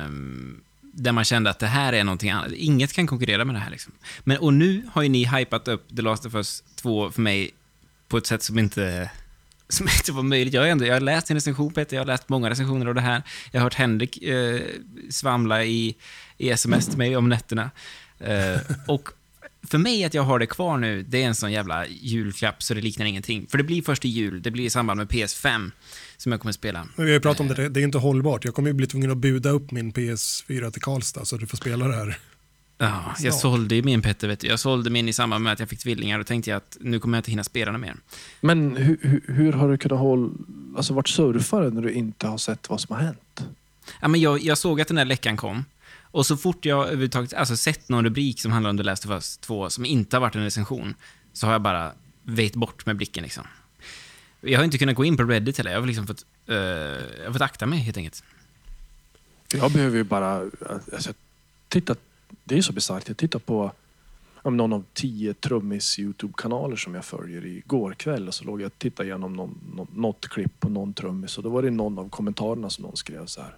[0.05, 2.51] Um, där man kände att det här är någonting annat.
[2.51, 3.71] Inget kan konkurrera med det här.
[3.71, 3.93] Liksom.
[4.23, 7.51] Men, och nu har ju ni hypat upp The Last of Us 2 för mig
[8.07, 9.11] på ett sätt som inte
[9.71, 10.53] som inte var möjligt.
[10.53, 12.95] Jag har, ändå, jag har läst en recension Peter, jag har läst många recensioner av
[12.95, 13.23] det här.
[13.51, 14.61] Jag har hört Henrik eh,
[15.09, 15.95] svamla i,
[16.37, 17.71] i sms till mig om nätterna.
[18.19, 19.09] Eh, och
[19.67, 22.73] för mig att jag har det kvar nu, det är en sån jävla julklapp så
[22.73, 23.47] det liknar ingenting.
[23.47, 25.71] För det blir först i jul, det blir i samband med PS5
[26.17, 26.87] som jag kommer spela.
[26.95, 28.45] Men vi har ju pratat om det, det är inte hållbart.
[28.45, 31.57] Jag kommer ju bli tvungen att buda upp min PS4 till Karlstad så du får
[31.57, 32.19] spela det här.
[32.81, 34.47] Ja, jag sålde ju min Petter, vet du.
[34.47, 36.99] Jag sålde min i samband med att jag fick tvillingar och tänkte jag att nu
[36.99, 37.95] kommer jag inte hinna spela mer.
[38.41, 40.29] Men hur, hur, hur har du kunnat hålla,
[40.77, 43.43] alltså varit surfare när du inte har sett vad som har hänt?
[44.01, 45.65] Ja, men jag, jag såg att den där läckan kom.
[46.01, 49.11] Och så fort jag överhuvudtaget alltså, sett någon rubrik som handlar om The Last of
[49.11, 50.95] Us 2 som inte har varit en recension,
[51.33, 51.91] så har jag bara
[52.23, 53.23] väjt bort med blicken.
[53.23, 53.43] Liksom.
[54.41, 55.71] Jag har inte kunnat gå in på Reddit heller.
[55.71, 58.23] Jag har liksom fått, uh, jag har fått akta mig helt enkelt.
[59.53, 60.49] Jag behöver ju bara
[60.93, 61.13] alltså,
[61.67, 61.95] titta
[62.43, 63.07] det är så bisarrt.
[63.07, 63.71] Jag tittar på
[64.41, 68.65] om någon av tio trummis Youtube-kanaler som jag följer igår kväll och så låg jag
[68.65, 71.99] och tittade igenom någon, någon, något klipp på någon trummis och då var det någon
[71.99, 73.55] av kommentarerna som någon skrev så här.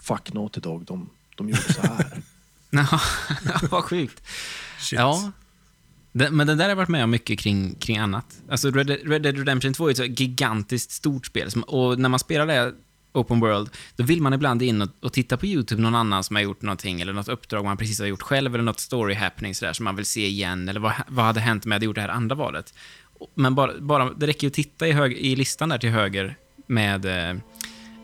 [0.00, 2.22] Fuck Naughty Dog, de, de gjorde så här.
[2.70, 3.00] ja,
[3.70, 4.22] vad sjukt.
[4.78, 4.98] Shit.
[4.98, 5.32] Ja.
[6.12, 8.40] men det där har jag varit med om mycket kring, kring annat.
[8.48, 11.48] Alltså Red, Red Dead Redemption 2 är ett så gigantiskt stort spel.
[11.66, 12.74] Och när man spelar det
[13.12, 16.36] open world, då vill man ibland in och, och, titta på YouTube, någon annan som
[16.36, 19.54] har gjort någonting, eller något uppdrag man precis har gjort själv, eller något story happening
[19.54, 21.94] sådär, som man vill se igen, eller vad, vad hade hänt om jag hade gjort
[21.94, 22.74] det här andra valet?
[23.34, 26.36] Men bara, bara det räcker ju att titta i, hög, i listan där till höger
[26.66, 27.36] med eh,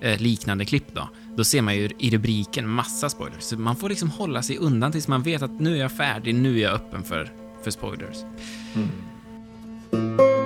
[0.01, 1.09] eh, liknande klipp då.
[1.37, 3.43] Då ser man ju i rubriken massa spoilers.
[3.43, 6.35] Så man får liksom hålla sig undan tills man vet att nu är jag färdig,
[6.35, 7.33] nu är jag öppen för,
[7.65, 8.17] för spoilers.
[8.75, 10.38] Mm.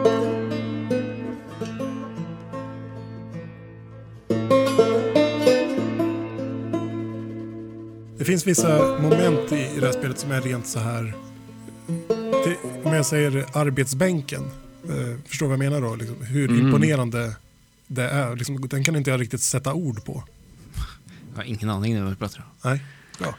[8.23, 11.15] Det finns vissa moment i det här spelet som är rent så här...
[12.45, 14.43] Det, om jag säger arbetsbänken,
[14.85, 15.95] eh, förstår vad jag menar då?
[15.95, 16.67] Liksom, hur mm.
[16.67, 17.37] imponerande
[17.87, 18.37] det är.
[18.37, 20.25] Liksom, den kan inte jag riktigt sätta ord på.
[21.31, 22.71] Jag har ingen aning om vad du pratar om.
[22.71, 22.85] Nej,
[23.19, 23.35] bra.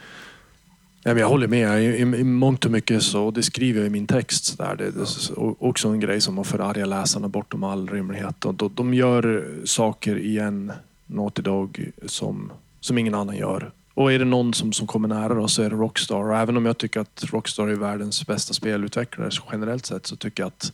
[1.04, 1.84] Ja, jag håller med.
[1.84, 4.58] I, i, I mångt och mycket så, det skriver jag i min text.
[4.58, 4.76] Där.
[4.76, 8.46] Det, det är också en grej som har förargat läsarna bortom all rimlighet.
[8.46, 10.72] Och de, de gör saker i en
[11.06, 13.72] Naughty Dog som, som ingen annan gör.
[13.94, 16.30] Och är det någon som, som kommer nära då så är det Rockstar.
[16.30, 20.44] Och även om jag tycker att Rockstar är världens bästa spelutvecklare generellt sett så tycker
[20.44, 20.74] jag att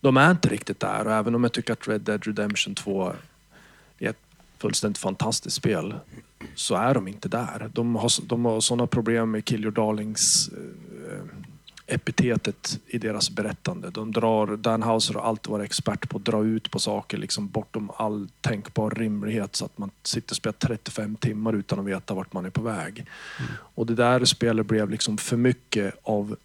[0.00, 1.06] de är inte riktigt där.
[1.06, 3.12] Och även om jag tycker att Red Dead Redemption 2
[3.98, 4.16] är ett
[4.58, 5.94] fullständigt fantastiskt spel
[6.54, 7.70] så är de inte där.
[7.72, 11.24] De har, de har sådana problem med Kill Your Darlings eh, eh
[11.88, 13.90] epitetet i deras berättande.
[13.90, 17.48] De drar, Dan Houser har alltid varit expert på att dra ut på saker liksom
[17.48, 22.14] bortom all tänkbar rimlighet så att man sitter och spelar 35 timmar utan att veta
[22.14, 22.98] vart man är på väg.
[22.98, 23.50] Mm.
[23.74, 26.36] Och det där spelet blev liksom för mycket av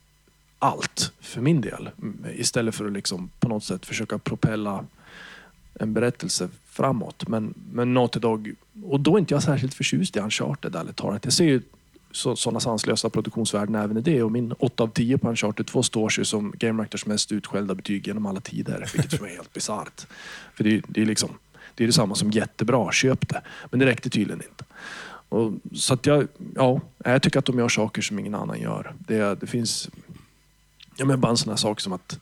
[0.60, 1.90] allt för min del.
[2.36, 4.86] Istället för att liksom på något sätt försöka propella
[5.74, 7.28] en berättelse framåt.
[7.28, 11.26] Men, men Naughty Dog, och då är inte jag särskilt förtjust i Uncharted ärligt talat.
[11.26, 11.62] Jag ser ju
[12.14, 14.24] sådana sanslösa produktionsvärden även i det.
[14.24, 17.76] Och min 8 av 10 på Uncharted 2 står sig som Game Reactors mest utskällda
[17.76, 18.90] betyg genom alla tider.
[18.94, 20.08] Vilket för mig är helt bisarrt.
[20.54, 21.30] För det, det är liksom
[21.76, 23.42] det är detsamma som jättebra, köp det.
[23.72, 24.66] Men det räckte tydligen inte.
[25.30, 28.94] Och, så att jag, ja, jag tycker att de gör saker som ingen annan gör.
[29.00, 29.90] Det, det finns
[30.96, 32.20] ja, men bara en sån här sak som att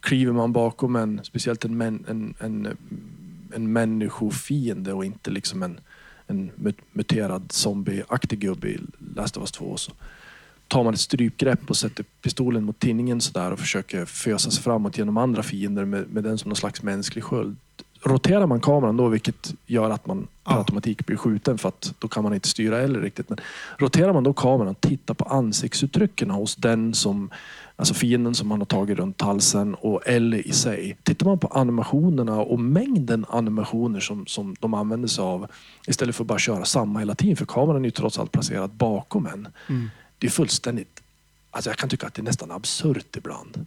[0.00, 2.76] kliver man bakom en, speciellt en, en, en, en,
[3.54, 5.80] en människofiende och inte liksom en
[6.32, 6.50] en
[6.92, 8.80] muterad zombieaktig gubbe i
[9.16, 9.76] Last of Us 2.
[9.76, 9.92] Så
[10.68, 14.98] tar man ett strypgrepp och sätter pistolen mot tinningen sådär och försöker fösa sig framåt
[14.98, 17.56] genom andra fiender med, med den som någon slags mänsklig sköld.
[18.04, 20.58] roterar man kameran då, vilket gör att man per Ja.
[20.58, 23.28] automatik blir skjuten för att då kan man inte styra eller riktigt.
[23.28, 23.38] Men
[23.78, 27.30] roterar man då kameran och tittar på ansiktsuttrycken hos den som,
[27.82, 30.96] alltså fienden som man har tagit runt halsen och eller i sig.
[31.02, 35.46] Tittar man på animationerna och mängden animationer som, som de använder sig av
[35.86, 37.36] istället för att bara köra samma hela tiden.
[37.36, 39.48] För kameran är ju trots allt placerad bakom en.
[40.18, 41.02] Det är fullständigt,
[41.50, 43.66] alltså jag kan tycka att det är nästan absurt ibland.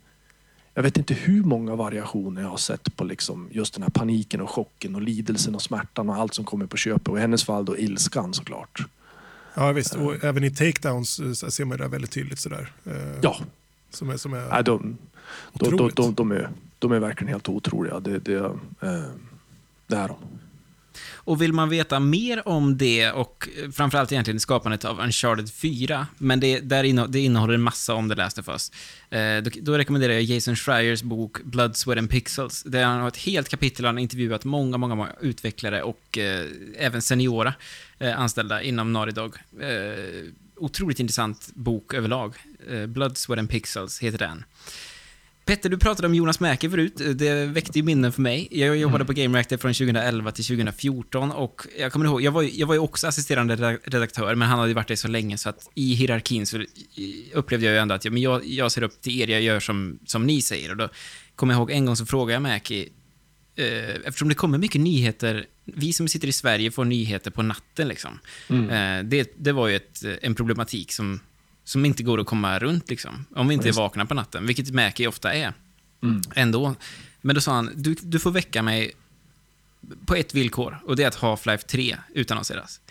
[0.73, 4.41] Jag vet inte hur många variationer jag har sett på liksom just den här paniken
[4.41, 7.07] och chocken och lidelsen och smärtan och allt som kommer på köpet.
[7.07, 8.85] Och i hennes fall då ilskan såklart.
[9.53, 12.39] Ja visst, och även i takedowns eh, ser man det väldigt tydligt.
[12.39, 12.71] Sådär.
[12.85, 13.37] Eh, Ja,
[13.95, 14.97] Som är, som är nej, de,
[15.53, 17.99] de, de, de, de, är, de är verkligen helt otroliga.
[17.99, 19.03] Det, det, eh,
[19.87, 20.17] det är de.
[21.13, 26.07] Och vill man veta mer om det och eh, framförallt egentligen skapandet av Uncharted 4,
[26.17, 28.71] men det, där inne, det innehåller en massa om Last of Us,
[29.09, 33.07] eh, då, då rekommenderar jag Jason Schreiers bok Blood, Sweat and Pixels, där han har
[33.07, 36.45] ett helt kapitel, han har intervjuat många, många, många utvecklare och eh,
[36.77, 37.53] även seniora
[37.99, 39.35] eh, anställda inom Naughty Dog.
[39.59, 42.33] Eh, otroligt intressant bok överlag.
[42.69, 44.43] Eh, Blood, Sweat and Pixels heter den.
[45.45, 47.01] Petter, du pratade om Jonas Mäki förut.
[47.15, 48.47] Det väckte ju minnen för mig.
[48.51, 52.43] Jag jobbade på Game Reactor från 2011 till 2014 och jag kommer ihåg, jag var,
[52.43, 55.37] jag var ju också assisterande reda- redaktör, men han hade ju varit det så länge
[55.37, 56.63] så att i hierarkin så
[57.33, 59.59] upplevde jag ju ändå att ja, men jag, jag ser upp till er, jag gör
[59.59, 60.71] som, som ni säger.
[60.71, 60.89] Och då
[61.35, 62.89] kommer jag ihåg en gång så frågade jag Mäki,
[63.55, 67.87] eh, eftersom det kommer mycket nyheter, vi som sitter i Sverige får nyheter på natten
[67.87, 68.19] liksom.
[68.69, 71.19] Eh, det, det var ju ett, en problematik som,
[71.65, 74.71] som inte går att komma runt liksom, om vi inte är vakna på natten, vilket
[74.71, 75.53] Mäki ofta är
[76.35, 76.75] ändå.
[77.21, 78.91] Men då sa han, du, du får väcka mig
[80.05, 82.81] på ett villkor och det är att Half-Life 3 utannonseras.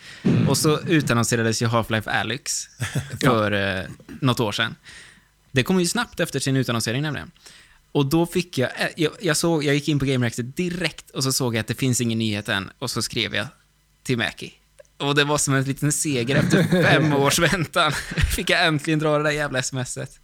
[0.47, 2.67] Och så utannonserades ju Half-Life Alyx
[3.21, 3.85] för eh,
[4.21, 4.75] något år sedan.
[5.51, 7.31] Det kom ju snabbt efter sin utannonsering nämligen.
[7.91, 11.09] Och då fick jag, eh, jag, jag, såg, jag gick in på Game Reactor direkt
[11.09, 13.47] och så såg jag att det finns ingen nyhet än och så skrev jag
[14.03, 14.51] till Mackie.
[14.97, 17.91] Och det var som en liten seger efter fem års väntan.
[18.35, 20.19] Fick jag äntligen dra det där jävla smset.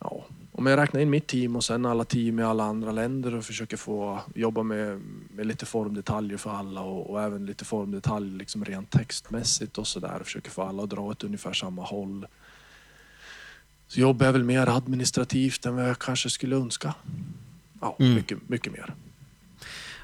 [0.00, 3.34] Ja, om jag räknar in mitt team och sen alla team i alla andra länder
[3.34, 5.00] och försöker få jobba med,
[5.34, 10.20] med lite formdetaljer för alla och, och även lite formdetaljer liksom rent textmässigt och sådär.
[10.24, 12.26] Försöker få alla att dra åt ungefär samma håll.
[13.88, 16.94] Så jobbar jag väl mer administrativt än vad jag kanske skulle önska.
[17.80, 18.14] Ja, Mm.
[18.14, 18.94] mycket, mycket mer.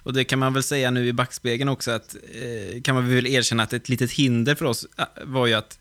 [0.03, 3.27] Och det kan man väl säga nu i backspegeln också att, eh, kan man väl
[3.27, 5.79] erkänna att ett litet hinder för oss eh, var ju att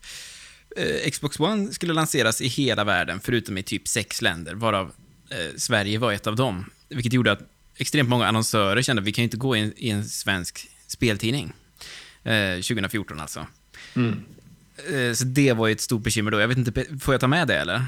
[0.77, 4.91] eh, Xbox One skulle lanseras i hela världen, förutom i typ sex länder, varav
[5.29, 6.65] eh, Sverige var ett av dem.
[6.89, 7.41] Vilket gjorde att
[7.75, 10.69] extremt många annonsörer kände att vi kan ju inte gå i en, i en svensk
[10.87, 11.53] speltidning.
[12.23, 13.47] Eh, 2014 alltså.
[13.95, 14.23] Mm.
[14.93, 16.39] Eh, så det var ju ett stort bekymmer då.
[16.39, 17.85] Jag vet inte, får jag ta med det eller?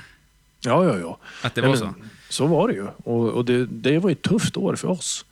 [0.60, 1.20] Ja, ja, ja.
[1.42, 1.94] Att det var men så?
[2.30, 2.88] Så var det ju.
[2.88, 5.26] Och, och det, det var ett tufft år för oss.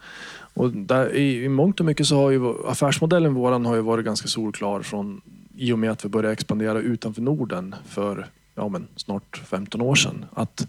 [0.60, 4.06] Och där, i, I mångt och mycket så har ju affärsmodellen våran har ju varit
[4.06, 5.22] ganska solklar från
[5.58, 9.96] i och med att vi började expandera utanför Norden för ja, men snart 15 år
[9.96, 10.26] sedan.
[10.34, 10.68] Att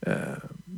[0.00, 0.12] eh,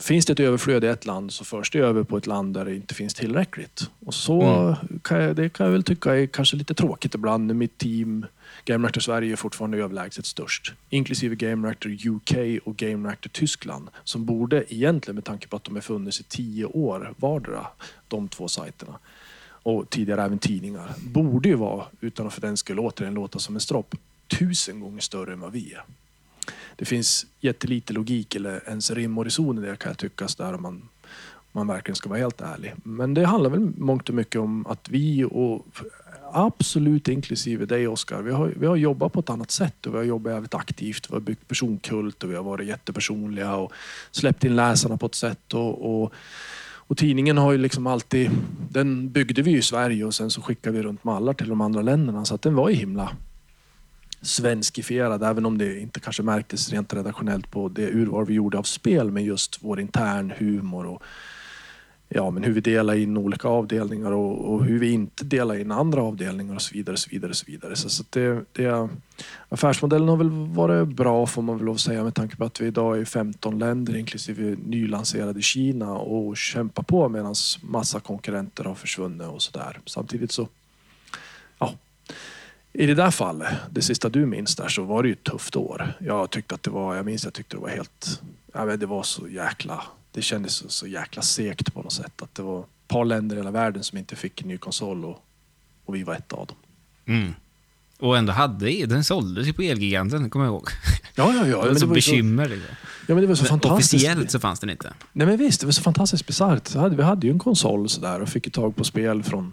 [0.00, 2.64] Finns det ett överflöd i ett land så förs det över på ett land där
[2.64, 3.90] det inte finns tillräckligt.
[4.06, 4.74] Och så Mm.
[5.02, 8.26] kan jag, det kan jag väl tycka är kanske lite tråkigt ibland när mitt team
[8.64, 10.72] Game Reactor Sverige är fortfarande överlägset störst.
[10.90, 13.88] Inklusive Game Reactor UK och Game Reactor Tyskland.
[14.04, 17.66] Som borde egentligen, med tanke på att de har funnits i tio år vardera,
[18.08, 18.98] de två sajterna.
[19.64, 20.94] Och tidigare även tidningar.
[20.98, 23.94] Borde ju vara, utan att för den skull återigen låta som en stropp,
[24.38, 25.84] tusen gånger större än vad vi är.
[26.76, 30.26] Det finns jättelite logik eller ens rim och reson i det kan jag tycka.
[30.38, 30.88] Där om man,
[31.52, 32.72] man verkligen ska vara helt ärlig.
[32.84, 35.66] Men det handlar väl mångt och mycket om att vi och
[36.32, 39.98] absolut inklusive dig Oskar, vi har, vi har jobbat på ett annat sätt och vi
[39.98, 41.10] har jobbat jävligt aktivt.
[41.10, 43.72] Vi har byggt personkult och vi har varit jättepersonliga och
[44.10, 45.54] släppt in läsarna på ett sätt.
[45.54, 46.12] och, och
[46.92, 48.30] och tidningen har ju liksom alltid,
[48.70, 51.82] den byggde vi i Sverige och sen så skickade vi runt mallar till de andra
[51.82, 53.16] länderna så att den var ju himla
[54.22, 58.62] svenskifierad, även om det inte kanske märktes rent redaktionellt på det urval vi gjorde av
[58.62, 61.02] spel med just vår intern humor och
[62.14, 65.70] ja, men hur vi delar in olika avdelningar och, och hur vi inte delar in
[65.70, 66.96] andra avdelningar och så vidare.
[66.96, 67.76] Så vidare, så vidare.
[67.76, 68.88] Så, så det, det,
[69.48, 72.60] affärsmodellen har väl varit bra får man väl lov att säga med tanke på att
[72.60, 78.64] vi idag är i 15 länder inklusive nylanserade Kina och kämpar på medan massa konkurrenter
[78.64, 79.80] har försvunnit och sådär.
[79.86, 80.48] Samtidigt så,
[81.58, 81.74] ja.
[82.72, 85.56] I det där fallet, det sista du minns där, så var det ju ett tufft
[85.56, 85.94] år.
[86.00, 88.86] Jag tyckte att det var, jag minns jag tyckte det var helt, ja, men det
[88.86, 92.22] var så jäkla det kändes så, så jäkla segt på något sätt.
[92.22, 95.04] Att det var ett par länder i hela världen som inte fick en ny konsol
[95.04, 95.24] och,
[95.84, 96.56] och vi var ett av dem.
[97.06, 97.34] Mm.
[97.98, 100.68] Och ändå hade den såldes ju på Elgiganten, kommer jag ihåg.
[101.14, 101.62] Ja, ja, ja.
[101.62, 102.60] Det var så bekymmer.
[103.06, 103.94] ja, men det var så Men fantastiskt.
[103.94, 104.94] Officiellt så fanns den inte.
[105.12, 106.74] Nej men visst, det var så fantastiskt bisarrt.
[106.74, 109.52] Vi hade ju en konsol så där och fick tag på spel från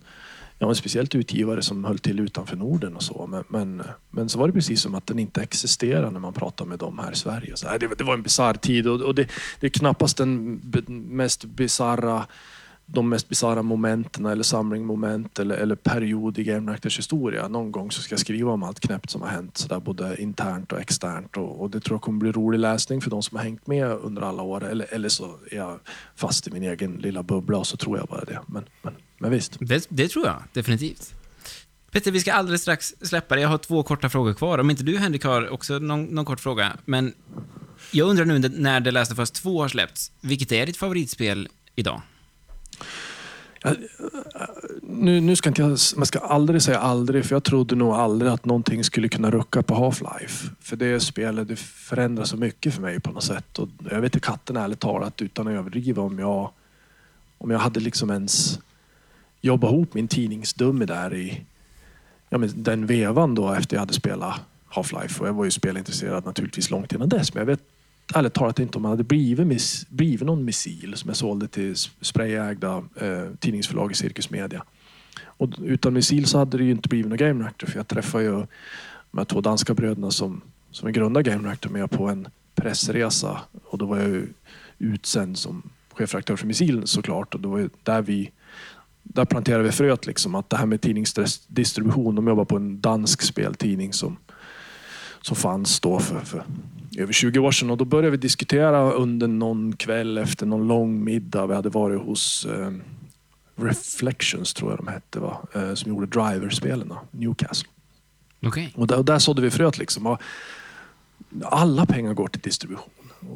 [0.60, 3.28] ja, en speciellt utgivare som höll till utanför Norden och så.
[3.28, 6.70] Men, men, men så var det precis som att den inte existerade när man pratade
[6.70, 7.52] med dem här i Sverige.
[7.56, 9.30] Så, nej, det, var- det var en bisarr tid och, och det,
[9.60, 10.62] det är knappast den
[11.10, 12.26] mest bizarra
[12.92, 17.48] de mest bisarra momenten eller samlingmoment eller, eller period i Game Reactors historia.
[17.48, 20.22] Någon gång så ska jag skriva om allt knäppt som har hänt så där både
[20.22, 23.38] internt och externt och, och det tror jag kommer bli rolig läsning för de som
[23.38, 25.80] har hängt med under alla år eller, eller så är jag
[26.16, 28.40] fast i min egen lilla bubbla och så tror jag bara det.
[28.48, 29.58] Men, men, men visst.
[29.60, 31.14] Det, det tror jag definitivt.
[31.92, 33.42] Petter, vi ska alldeles strax släppa det.
[33.42, 34.58] Jag har två korta frågor kvar.
[34.58, 36.78] Om inte du, Henrik, har också någon, någon kort fråga.
[36.86, 37.14] Men
[37.92, 41.48] jag undrar nu när The Last of Us 2 har släppts, vilket är ditt favoritspel
[41.76, 42.02] idag?
[44.82, 48.32] Nu, nu ska inte jag, man ska aldrig säga aldrig, för jag trodde nog aldrig
[48.32, 50.50] att någonting skulle kunna rucka på Half-Life.
[50.62, 53.60] För det spelet det förändrar så mycket för mig på något sätt.
[53.60, 56.52] Och jag vet inte katten ärligt talat, utan att överdriva, om jag,
[57.38, 58.60] om jag hade liksom ens
[59.42, 61.42] jobba ihop min tidningsdumme där i
[62.30, 65.20] ja, men den vevan då efter jag hade spelat Half-Life.
[65.22, 67.34] Och jag var ju spelintresserad naturligtvis långt innan dess.
[67.34, 67.62] Men jag vet
[68.14, 71.76] ärligt talat inte om man hade blivit, miss, blivit någon missil som jag sålde till
[72.02, 74.64] sprayägda eh, tidningsförlag i Cirkus Media.
[75.24, 78.24] Och utan missil så hade det ju inte blivit någon Game Reactor för jag träffade
[78.24, 78.32] ju
[79.12, 83.42] de här två danska bröderna som, som är grundade Game Reactor med på en pressresa
[83.66, 84.28] och då var jag ju
[84.80, 88.32] utsänd som chefredaktör för missilen såklart och det var ju där vi
[89.04, 93.22] där planterade vi fröet liksom att det här med tidningsdistribution, de jobbar på en dansk
[93.22, 94.18] speltidning som,
[95.22, 96.44] som fanns då för, för
[96.98, 101.04] över 20 år sedan och då började vi diskutera under någon kväll efter någon lång
[101.04, 101.48] middag.
[101.48, 102.72] Vi hade varit hos eh,
[103.56, 105.38] Reflections tror jag de hette va?
[105.56, 107.70] Eh, som gjorde Driver-spelen, Newcastle.
[108.42, 108.74] Okej.
[108.76, 110.18] Och där, och där sådde vi fröet liksom.
[111.44, 112.90] Alla pengar går till distribution.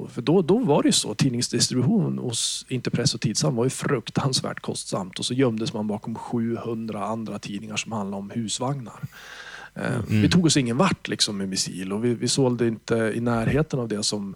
[0.09, 1.15] För då, då var det så.
[1.15, 5.19] Tidningsdistribution hos Interpress och Tidsam var ju fruktansvärt kostsamt.
[5.19, 8.99] Och så gömdes man bakom 700 andra tidningar som handlade om husvagnar.
[9.75, 13.19] Eh, Vi tog oss ingen vart liksom med Missil och vi, vi sålde inte i
[13.19, 14.35] närheten av det som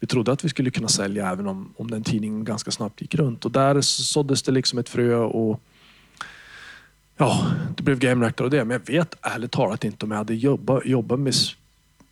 [0.00, 3.14] vi trodde att vi skulle kunna sälja även om, om den tidningen ganska snabbt gick
[3.14, 3.44] runt.
[3.44, 5.60] Och där såddes det liksom ett frö och
[7.16, 8.64] ja, det blev Game Reactor och det.
[8.64, 11.34] Men jag vet ärligt talat inte om jag hade jobbat, jobbat med,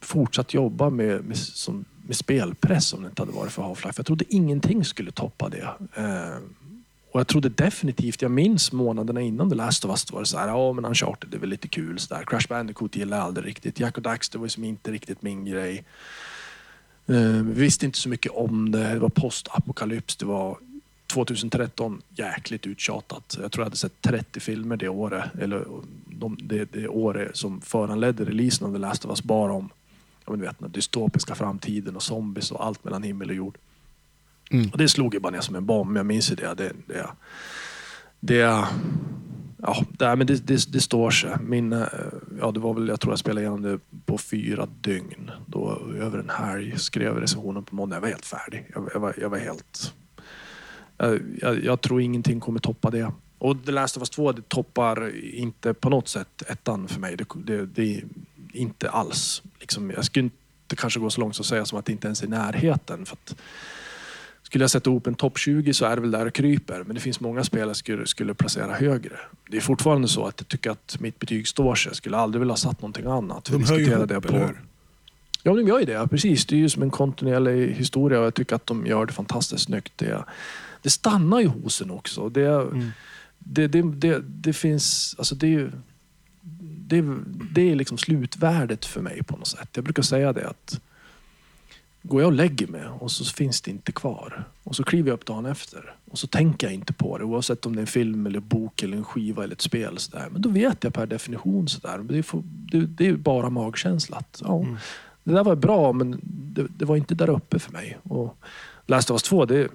[0.01, 3.93] fortsatt jobba med, med, som, med spelpress om det inte hade varit för Half-Life.
[3.97, 5.69] Jag trodde ingenting skulle toppa det.
[5.95, 6.39] Eh,
[7.13, 10.39] och jag trodde definitivt, jag minns månaderna innan The Last of Us, var det så
[10.39, 11.99] här, ja men Uncharted det är väl lite kul.
[11.99, 12.25] Så där.
[12.25, 13.81] Crash Bandicoot gillade jag aldrig riktigt.
[13.81, 15.85] Jack och Daxter var ju som inte riktigt min grej.
[17.07, 18.93] Eh, vi visste inte så mycket om det.
[18.93, 20.17] Det var postapokalyps.
[20.17, 20.59] Det var
[21.07, 23.39] 2013 jäkligt uttjatat.
[23.43, 25.25] Jag tror jag hade sett 30 filmer det året.
[25.41, 25.65] Eller
[26.07, 29.69] de, det, det året som föranledde releasen av The Last of Us bara om
[30.29, 33.59] ja, men du vet, den dystopiska framtiden och zombies och allt mellan himmel och jord.
[34.51, 34.71] Mm.
[34.71, 35.97] Och det slog ju bara ner som en bomb.
[35.97, 36.55] Jag minns ju det.
[36.55, 37.07] Det, det,
[38.21, 38.67] det,
[39.63, 41.37] ja, det, men det, det, det står sig.
[41.41, 41.87] Min, eh,
[42.41, 45.31] ja, det var väl, jag tror jag spelade igenom det på fyra dygn.
[45.47, 47.97] Då, över en helg skrev recensionen på måndag.
[47.97, 48.67] Jag var helt färdig.
[48.75, 49.95] Jag, jag, var, jag var helt...
[51.41, 53.13] Jag, jag, tror ingenting kommer toppa det.
[53.39, 57.17] Och The Last of Us 2 det toppar inte på något sätt ettan för mig.
[57.17, 58.03] Det, det,
[58.53, 59.43] inte alls.
[59.61, 62.07] Liksom, jag skulle inte kanske gå så långt som att säga som att det inte
[62.07, 63.07] ens är i närheten.
[63.07, 63.37] För att,
[64.43, 66.83] skulle jag sätta ihop en topp 20 så är det väl där det kryper.
[66.85, 69.19] Men det finns många spel jag skulle, skulle placera högre.
[69.51, 71.91] Det är fortfarande så att jag tycker att mitt betyg står sig.
[71.91, 73.45] Jag skulle aldrig vilja ha satt någonting annat.
[73.45, 74.29] De hör ju ihop, det på...
[74.29, 74.61] eller hur?
[75.43, 76.09] Ja, de gör ju det.
[76.09, 76.47] Precis.
[76.47, 79.65] Det är ju som en kontinuerlig historia och jag tycker att de gör det fantastiskt
[79.65, 79.93] snyggt.
[79.97, 80.25] Det,
[80.83, 82.29] det stannar ju hos en också.
[82.29, 82.91] Det, mm.
[83.39, 85.15] det, det, det, det, finns...
[85.19, 85.71] Alltså det,
[86.89, 87.05] det,
[87.53, 89.69] det är liksom slutvärdet för mig på något sätt.
[89.73, 90.81] Jag brukar säga det att
[92.03, 94.45] går jag och lägger mig och så finns det inte kvar.
[94.63, 97.67] Och så kliver jag upp dagen efter och så tänker jag inte på det oavsett
[97.67, 99.99] om det är en film, eller bok, eller en skiva eller ett spel.
[99.99, 100.29] Så där.
[100.31, 101.99] Men då vet jag per definition sådär.
[101.99, 104.23] Det, är det, det är bara magkänsla.
[104.41, 104.77] Ja, mm.
[105.25, 107.99] Det där var bra men det, det, var inte där uppe för mig.
[108.03, 108.37] Och
[108.87, 109.69] Last of Us 2, det,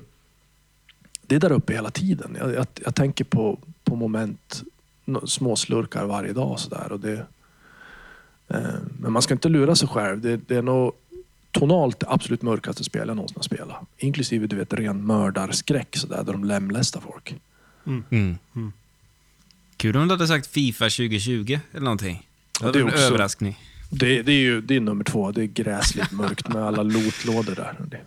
[1.21, 2.37] det är där uppe hela tiden.
[2.39, 4.63] Jag, jag, jag tänker på, på moment,
[5.25, 6.59] små slurkar varje dag.
[6.59, 7.25] Så där, och det,
[8.47, 10.21] eh, men man ska inte lura sig själv.
[10.21, 10.93] Det, det är nog
[11.51, 13.85] tonalt det absolut mörkaste spel jag någonsin har spelat.
[13.97, 17.35] Inklusive du vet, ren mördarskräck så där, där de lemlästar folk.
[17.85, 18.03] Mm.
[18.09, 18.37] Mm.
[18.55, 18.73] Mm.
[19.77, 22.27] Kul om du hade sagt Fifa 2020 eller någonting.
[22.59, 23.59] Det, ja, det är en också, överraskning.
[23.89, 25.31] Det, det, är ju det är nummer två.
[25.31, 28.03] Det är gräsligt mörkt med alla lotlådor där.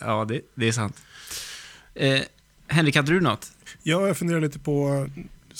[0.00, 1.02] ja, det, det är sant.
[1.94, 2.20] Eh,
[2.66, 3.52] Henrik, hade du något?
[3.82, 5.06] Ja, jag funderar lite på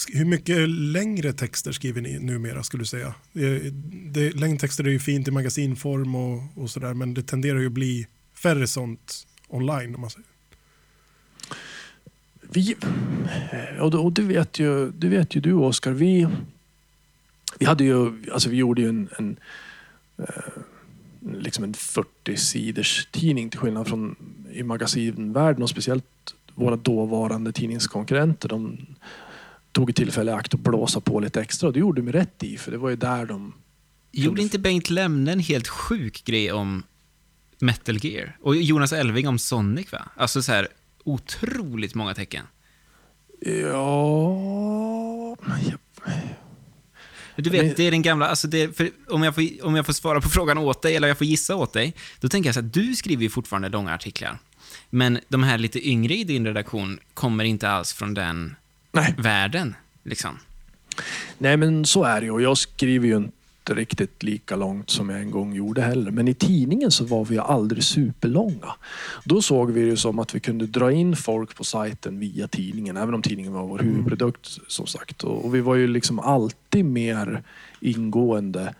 [0.06, 3.14] hur mycket längre texter skriver ni numera skulle du säga?
[3.32, 3.70] Det,
[4.12, 7.72] det, längdtexter är ju fint i magasinform och, och sådär men det tenderar ju att
[7.72, 10.28] bli färre sånt online om man säger.
[12.50, 12.76] Vi,
[13.52, 16.28] eh, och, och du, vet ju, du vet ju du Oskar, vi,
[17.58, 19.36] vi hade ju, alltså vi gjorde ju en, en
[20.18, 20.62] eh,
[21.32, 24.16] liksom en 40 sidors tidning till skillnad från
[24.52, 28.48] i magasinvärlden och speciellt våra dåvarande tidningskonkurrenter.
[28.48, 28.86] De
[29.78, 32.42] tog ett tillfälle i akt att blåsa på lite extra och det gjorde de rätt
[32.42, 33.54] i för det var ju där de...
[34.12, 36.82] Gjorde inte Bengt Lemne en helt sjuk grej om
[37.58, 38.36] Metal Gear?
[38.40, 40.08] Och Jonas Elving om Sonic va?
[40.16, 40.68] Alltså så här
[41.04, 42.44] otroligt många tecken.
[43.40, 45.36] Ja...
[47.36, 50.20] Du vet, det är den gamla, alltså det, om, jag får, om jag får svara
[50.20, 52.72] på frågan åt dig, eller jag får gissa åt dig, då tänker jag så att
[52.72, 54.38] du skriver ju fortfarande långa artiklar.
[54.90, 58.56] Men de här lite yngre i din redaktion kommer inte alls från den
[58.92, 59.14] Nej.
[59.18, 59.74] världen.
[60.02, 60.38] Liksom.
[61.38, 65.20] Nej, men så är det och jag skriver ju inte riktigt lika långt som jag
[65.20, 66.10] en gång gjorde heller.
[66.10, 68.74] Men i tidningen så var vi aldrig superlånga.
[69.24, 72.96] Då såg vi det som att vi kunde dra in folk på sajten via tidningen,
[72.96, 75.22] även om tidningen var vår huvudprodukt som sagt.
[75.22, 77.42] Och vi var ju liksom alltid mer
[77.80, 78.74] ingående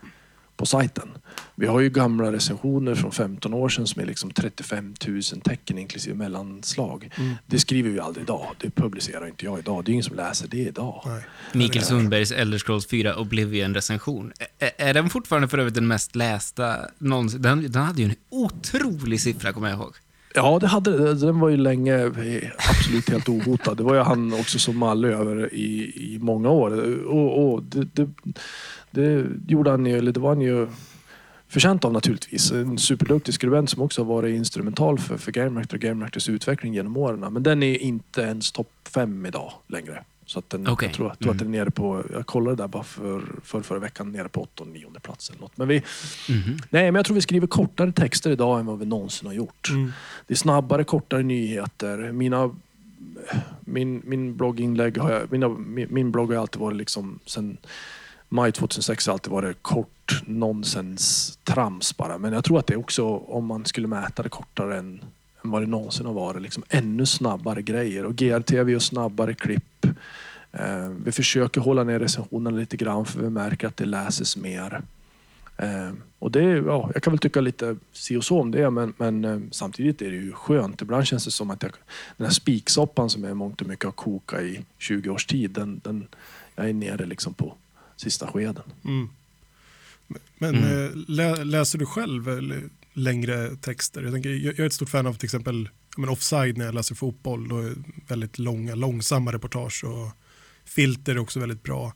[0.59, 1.09] på sajten.
[1.55, 5.77] Vi har ju gamla recensioner från 15 år sedan som är liksom 35 000 tecken
[5.77, 7.09] inklusive mellanslag.
[7.17, 7.35] Mm.
[7.45, 8.47] Det skriver vi aldrig idag.
[8.57, 9.85] Det publicerar inte jag idag.
[9.85, 11.01] Det är ingen som läser det idag.
[11.05, 11.21] Nej.
[11.53, 14.31] Mikael Sundbergs Elder Scrolls 4 Oblivion-recension.
[14.59, 17.41] Är, är den fortfarande för övrigt den mest lästa någonsin?
[17.41, 19.95] Den, den hade ju en otrolig siffra, kommer jag ihåg.
[20.33, 22.05] Ja, det hade, den var ju länge
[22.69, 23.77] absolut helt ohotad.
[23.77, 27.05] Det var ju han också som Malle över i, i många år.
[27.05, 28.09] Och, och det, det,
[28.91, 30.67] det gjorde han ju, eller det var han ju
[31.47, 32.51] förtjänt av naturligtvis.
[32.51, 36.29] En superduktig skribent som också har varit instrumental för, för Game Reactor och Game Reactors
[36.29, 37.33] utveckling genom åren.
[37.33, 40.03] Men den är inte ens topp fem idag längre.
[40.29, 40.87] Så att den, okay.
[40.87, 41.31] jag tror, tror mm.
[41.31, 44.41] att den är nere på, jag kollade där bara för, för förra veckan, nere på
[44.41, 45.57] åttonde, nionde plats eller något.
[45.57, 45.83] Men vi,
[46.29, 46.57] mm.
[46.69, 49.69] nej, men jag tror vi skriver kortare texter idag än vad vi någonsin har gjort.
[49.69, 49.91] Mm.
[50.27, 52.11] Det är snabbare, kortare nyheter.
[52.11, 52.55] Mina,
[53.59, 57.57] min, min blogginlägg har jag, mina, min, min blogg har alltid varit liksom sen
[58.29, 62.17] maj 2006 har alltid varit kort nonsens-trams bara.
[62.17, 65.01] Men jag tror att det är också, om man skulle mäta det kortare än,
[65.43, 68.05] än vad det någonsin har varit, liksom ännu snabbare grejer.
[68.05, 69.85] Och GRTV gör snabbare klipp.
[70.51, 74.81] Eh, vi försöker hålla ner recensionerna lite grann för vi märker att det läses mer.
[75.57, 78.93] Eh, och det, ja, jag kan väl tycka lite si och så om det, men,
[78.97, 80.81] men eh, samtidigt är det ju skönt.
[80.81, 81.71] Ibland känns det som att jag,
[82.17, 85.81] den här spiksoppan som jag mångt och mycket har kokat i 20 års tid, den,
[85.83, 86.07] den,
[86.55, 87.53] jag är nere liksom på
[87.99, 88.63] sista skeden.
[88.85, 89.09] Mm.
[90.37, 90.85] Men mm.
[90.85, 92.29] Eh, lä, läser du själv
[92.93, 94.03] längre texter?
[94.03, 96.95] Jag, tänker, jag är ett stort fan av till exempel men offside när jag läser
[96.95, 97.47] fotboll.
[97.47, 97.75] Då är
[98.07, 100.11] väldigt långa, långsamma reportage och
[100.65, 101.93] filter är också väldigt bra.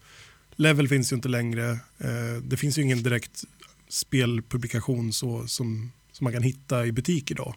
[0.56, 1.70] Level finns ju inte längre.
[1.98, 3.44] Eh, det finns ju ingen direkt
[3.88, 7.56] spelpublikation så, som, som man kan hitta i butik idag.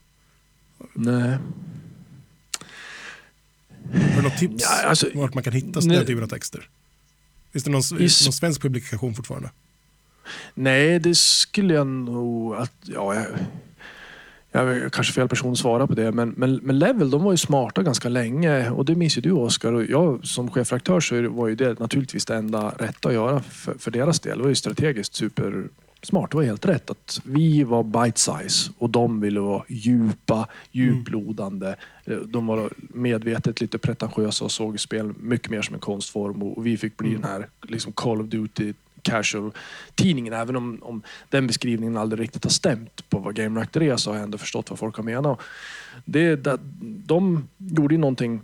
[0.95, 1.39] Nej.
[3.93, 6.69] Har du något tips ja, alltså, vart man kan hitta den typen av texter?
[7.57, 9.51] Finns det någon, någon svensk publikation fortfarande?
[10.55, 12.55] Nej, det skulle jag nog...
[12.55, 13.27] Att, ja, jag,
[14.53, 17.33] jag är kanske fel person att svara på det, men, men, men Level de var
[17.33, 19.73] ju smarta ganska länge och det minns ju du Oskar.
[19.73, 23.75] Och jag som chefredaktör så var ju det naturligtvis det enda rätta att göra för,
[23.79, 24.39] för deras del.
[24.39, 25.15] Det var ju strategiskt
[25.97, 26.31] supersmart.
[26.31, 31.75] Det var helt rätt att vi var bite size och de ville vara djupa, djuplodande.
[32.05, 36.67] Eh, De var medvetet lite pretentiösa och såg spel mycket mer som en konstform och
[36.67, 40.33] vi fick bli den här liksom Call of Duty casual-tidningen.
[40.33, 44.11] Även om, om den beskrivningen aldrig riktigt har stämt på vad Game Reactor är så
[44.11, 45.39] har jag ändå förstått vad folk har menat.
[46.05, 46.59] Det, det,
[47.07, 48.41] de gjorde ju någonting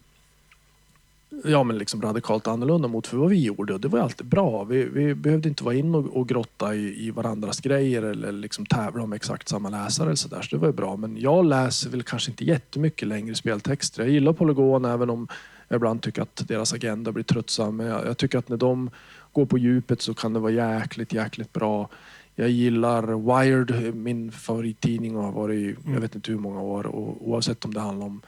[1.44, 4.64] ja, men liksom radikalt annorlunda mot för vad vi gjorde och det var alltid bra.
[4.64, 8.66] Vi, vi behövde inte vara in och, och grotta i, i varandras grejer eller liksom
[8.66, 10.96] tävla om exakt samma läsare eller så, där, så det var ju bra.
[10.96, 14.02] Men jag läser väl kanske inte jättemycket längre speltexter.
[14.02, 15.28] Jag gillar Polygon även om
[15.68, 17.76] jag ibland tycker att deras agenda blir tröttsam.
[17.76, 18.90] Men jag, jag tycker att när de
[19.32, 21.88] går på djupet så kan det vara jäkligt, jäkligt bra.
[22.34, 26.86] Jag gillar Wired, min favorittidning och har varit i jag vet inte hur många år.
[26.86, 28.22] Och oavsett om det handlar om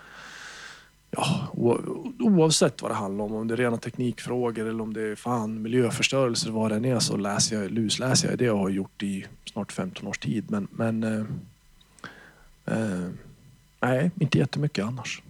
[2.18, 5.62] oavsett vad det handlar om, om det är rena teknikfrågor eller om det är fan
[5.62, 9.02] miljöförstörelse eller vad det än är så läser jag, lusläser jag det jag har gjort
[9.02, 10.50] i snart 15 års tid.
[10.50, 11.24] Men, men eh,
[12.76, 13.08] eh,
[13.80, 15.22] nej, inte jättemycket annars.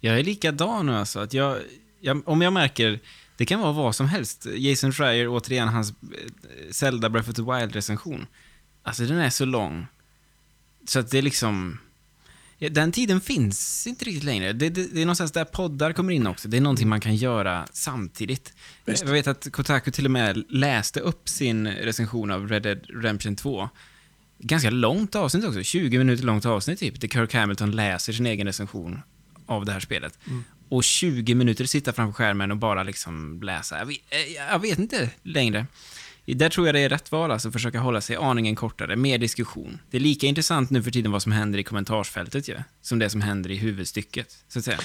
[0.00, 1.20] Jag är likadan nu alltså.
[1.20, 1.56] Att jag,
[2.00, 3.00] jag, om jag märker,
[3.36, 4.46] det kan vara vad som helst.
[4.56, 8.26] Jason Schreier, återigen, hans eh, Zelda Breath of the Wild-recension.
[8.82, 9.86] Alltså den är så lång.
[10.86, 11.78] Så att det är liksom...
[12.58, 14.52] Den tiden finns inte riktigt längre.
[14.52, 16.48] Det, det, det är någonstans där poddar kommer in också.
[16.48, 18.52] Det är någonting man kan göra samtidigt.
[18.84, 19.04] Visst.
[19.04, 23.36] Jag vet att Kotaku till och med läste upp sin recension av Red Dead Redemption
[23.36, 23.68] 2.
[24.38, 28.46] Ganska långt avsnitt också, 20 minuter långt avsnitt typ, där Kirk Hamilton läser sin egen
[28.46, 29.00] recension
[29.46, 30.18] av det här spelet.
[30.68, 33.78] Och 20 minuter sitta framför skärmen och bara liksom läsa.
[33.78, 33.98] Jag vet,
[34.50, 35.66] jag vet inte längre.
[36.34, 39.78] Där tror jag det är rätt val, alltså försöka hålla sig aningen kortare, mer diskussion.
[39.90, 43.10] Det är lika intressant nu för tiden vad som händer i kommentarsfältet ju, som det
[43.10, 44.78] som händer i huvudstycket, så att säga.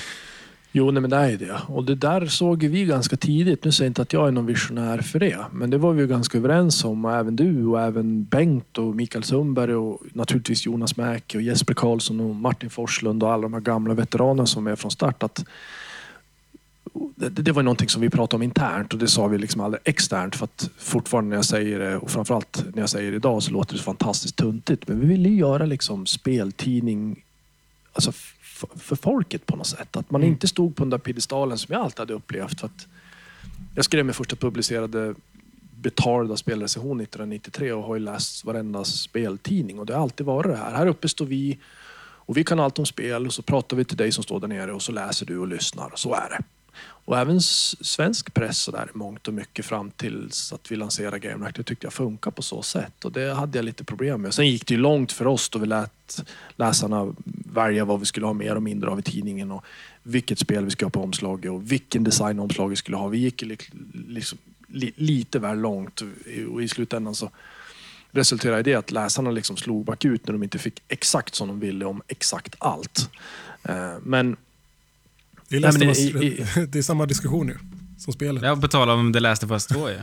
[0.76, 1.62] Jo, nej, men det är ju det.
[1.68, 3.64] Och det där såg vi ganska tidigt.
[3.64, 5.46] Nu säger jag inte att jag är någon visionär för det.
[5.52, 7.06] Men det var vi ju ganska överens om.
[7.06, 11.74] Och även du och även Bengt och Mikael Sundberg och naturligtvis Jonas Mäki och Jesper
[11.74, 15.24] Karlsson och Martin Forslund och alla de här gamla veteranerna som är från start.
[15.24, 15.46] Att
[17.16, 19.82] det, det var någonting som vi pratade om internt och det sa vi liksom aldrig
[19.86, 23.44] externt för att fortfarande när jag säger det och framförallt när jag säger det idag
[23.44, 24.88] så låter det så fantastiskt tuntigt.
[24.88, 27.24] Men vi ville ju göra liksom speltidning
[27.94, 28.12] alltså
[28.76, 29.98] för folket på något sätt.
[29.98, 30.34] Att man Mm.
[30.34, 32.60] inte stod på den där piedestalen som jag alltid hade upplevt.
[32.60, 32.88] För att
[33.76, 35.16] jag skrev min första publicerade
[35.82, 40.58] betalda spelrecension 1993 och har ju läst varenda speltidning och det har alltid varit det
[40.58, 40.72] här.
[40.76, 41.58] Här uppe står vi
[42.26, 44.48] och vi kan allt om spel och så pratar vi till dig som står där
[44.48, 45.92] nere och så läser du och lyssnar.
[45.96, 46.44] Så är det.
[47.06, 51.46] Och även svensk press så där mångt och mycket fram tills att vi lanserade Game
[51.46, 53.06] Reactor tyckte jag funkar på så sätt.
[53.06, 54.34] Och det hade jag lite problem med.
[54.34, 56.22] Sen gick det ju långt för oss då vi lät
[56.56, 57.16] läsarna
[57.54, 59.66] välja vad vi skulle ha mer och mindre av i tidningen och
[60.04, 63.08] vilket spel vi skulle ha på omslaget och vilken design omslaget skulle ha.
[63.08, 63.58] Vi gick ju
[64.08, 64.38] liksom,
[64.96, 66.04] lite väl långt
[66.54, 67.30] och i slutändan så
[68.12, 71.60] resulterade det i att läsarna liksom slog bakut när de inte fick exakt som de
[71.60, 73.10] ville om exakt allt.
[73.64, 74.38] Eh, men
[75.62, 77.58] det är, Nej, men Last i- Us- det är samma diskussion nu
[77.98, 78.44] som spelet.
[78.44, 80.00] Jag betalar om det läste först två ju.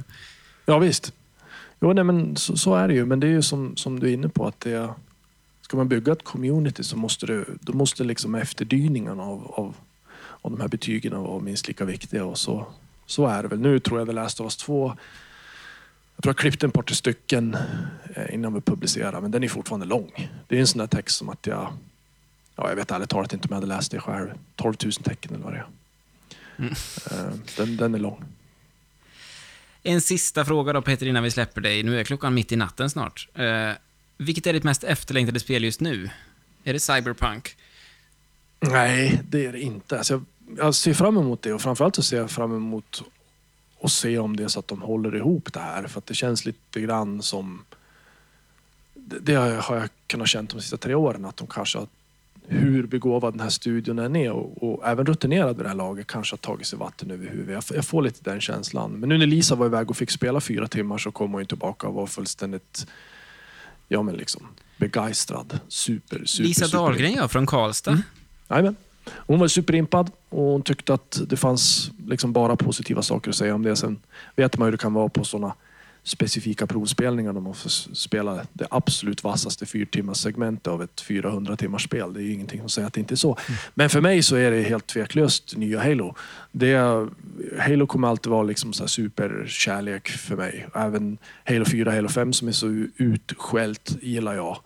[0.67, 1.13] Ja visst.
[1.81, 3.07] Jo, nej, men så, så är det ju.
[3.07, 4.89] Men det är ju som, som du är inne på att det,
[5.61, 9.75] ska man bygga ett community så måste det, då måste liksom efterdyningarna av, av,
[10.43, 12.25] av de här betygen vara minst lika viktiga.
[12.25, 12.67] Och så,
[13.07, 13.61] så är det väl.
[13.61, 14.97] Nu tror jag vi läste oss två.
[16.17, 17.57] Jag tror jag klippte en par till stycken
[18.17, 20.31] eh, innan vi publicerade, men den är fortfarande lång.
[20.49, 21.73] Det är en sån där text som att jag,
[22.61, 24.29] ja, jag vet ärligt talat inte om jag hade läst det själv.
[24.57, 25.67] 12 000 tecken eller vad det är.
[26.59, 26.73] Mm.
[27.11, 28.25] Eh, Den, den är lång.
[29.83, 31.83] En sista fråga då Peter innan vi släpper dig.
[31.83, 33.29] Nu är klockan mitt i natten snart.
[33.35, 33.71] Eh,
[34.17, 36.11] vilket är ditt mest efterlängtade spel just nu?
[36.65, 37.57] Är det Cyberpunk?
[38.61, 39.99] Nej, det är det inte.
[39.99, 40.25] Alltså jag,
[40.67, 43.03] jag ser fram emot det och framförallt så ser jag fram emot
[43.83, 45.87] att se om det är så att de håller ihop det här.
[45.87, 47.65] För att det känns lite grann som...
[48.95, 51.79] Det, det har jag- har jag kunnat känna de sista tre åren att de kanske
[51.79, 51.89] har
[52.51, 56.07] hur begåvad den här studion än är och, och även rutinerad vid det här laget
[56.07, 57.65] kanske har tagit sig vatten över huvudet.
[57.69, 58.93] Jag, jag får lite den känslan.
[58.93, 61.89] Men nu när Lisa var iväg och fick spela fyra timmar så kom hon tillbaka
[61.89, 62.87] och var fullständigt
[63.89, 64.47] ja, men liksom,
[64.77, 65.59] begeistrad.
[65.69, 68.03] Super, super, Lisa super Dahlgren, ja, från Karlstad.
[68.49, 68.77] Jajamän.
[69.07, 73.55] Hon var superimpad och hon tyckte att det fanns liksom bara positiva saker att säga
[73.55, 73.77] om det.
[73.77, 73.99] Sen
[74.37, 75.55] vet man hur det kan vara på sådana
[76.03, 77.33] specifika provspelningar.
[77.33, 82.13] De måste s- spela det absolut vassaste fyrtimmars segmentet av ett 400 timmars spel.
[82.13, 83.39] Det är ju ingenting som säger att det inte är så.
[83.75, 86.15] Men för mig så är det helt tveklöst nya Halo.
[86.53, 86.75] Det
[87.59, 90.67] Halo kommer alltid vara liksom så superkärlek för mig.
[90.75, 94.59] Även Halo 4 Halo 5 som är så utskällt gillar jag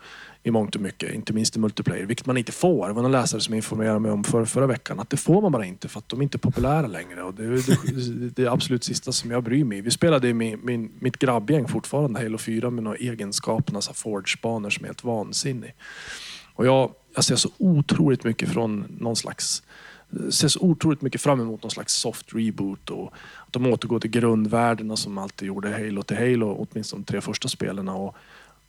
[0.46, 2.88] i mångt och mycket, inte minst i multiplayer, vilket man inte får.
[2.88, 5.52] Det var någon läsare som informerade mig om för, förra veckan att det får man
[5.52, 7.22] bara inte för att de inte är populära längre.
[7.22, 9.80] Och det, är det, det är absolut sista som jag bryr mig.
[9.80, 14.70] Vi spelade i min, min, mitt grabbgäng fortfarande Halo 4 med några egenskaperna, så Forge-banor
[14.70, 15.74] som är helt vansinnig.
[16.54, 19.62] Och jag, jag ser så otroligt mycket från någon slags
[20.30, 23.12] ser så otroligt mycket fram emot någon slags soft reboot och
[23.46, 27.48] att de återgår till grundvärdena som alltid gjorde Halo till Halo, åtminstone de tre första
[27.48, 27.88] spelen.
[27.88, 28.16] Och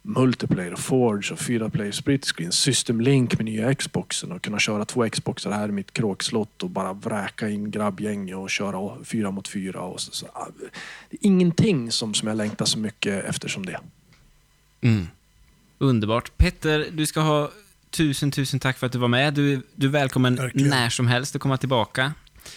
[0.08, 4.60] multiplayer och Forge och fyra player split screen, System Link med nya Xboxen och kunna
[4.60, 9.32] köra två Xboxar här i mitt kråkslott och bara vräka in grabbgäng och köra fyra
[9.32, 9.80] mot fyra.
[9.82, 10.28] Och så, så.
[11.10, 13.80] Det är ingenting som, som jag längtar så mycket efter som det.
[14.82, 15.08] Mm.
[15.78, 16.38] Underbart.
[16.38, 17.52] Petter, du ska ha
[17.90, 19.34] tusen, tusen tack för att du var med.
[19.34, 20.70] Du, du är välkommen Verkligen.
[20.70, 22.14] när som helst att komma tillbaka.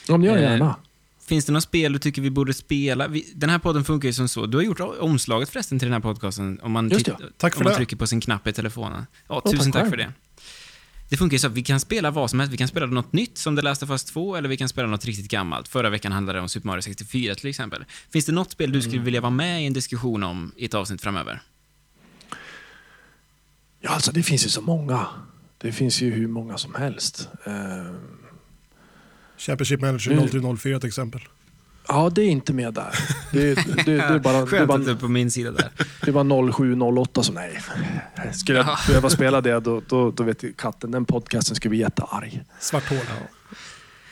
[0.09, 0.77] Ja, men gör det Eh, gärna.
[1.29, 3.09] Finns det något spel du tycker vi borde spela?
[3.09, 4.47] Vi, den här podden funkar ju som så.
[4.47, 6.61] Du har gjort omslaget förresten till den här podcasten.
[6.63, 7.15] Om man, Just titt-
[7.57, 9.07] om man trycker på sin knapp i telefonen.
[9.29, 10.13] Ja, Ja, tusen tack tack, för det.
[11.09, 12.53] Det funkar ju så att vi kan spela vad som helst.
[12.53, 14.89] Vi kan spela något nytt som The Last of Us 2, eller vi kan spela
[14.89, 15.69] något riktigt gammalt.
[15.69, 17.85] Förra veckan handlade det om Super Mario 64 till exempel.
[18.13, 20.75] Finns det något spel du skulle vilja vara med i en diskussion om i ett
[20.75, 21.43] avsnitt framöver?
[23.81, 25.07] Ja, alltså det finns ju så många.
[25.59, 27.29] Det finns ju hur många som helst.
[27.47, 27.53] Eh,
[29.39, 30.29] Championship Manager Mm.
[30.29, 31.21] 0304 till exempel.
[31.89, 32.91] Ja, det är inte med där.
[33.33, 35.51] Det, det, det, är, bara, det, är, Skönt att du bara, är på min sida
[35.51, 35.71] där.
[36.05, 37.59] det bara 0708 som nej.
[38.33, 38.79] Skulle jag Ja.
[38.87, 42.43] behöva spela det, då, då, då vet katten, den podcasten skulle bli jättearg.
[42.61, 42.99] Svart hål.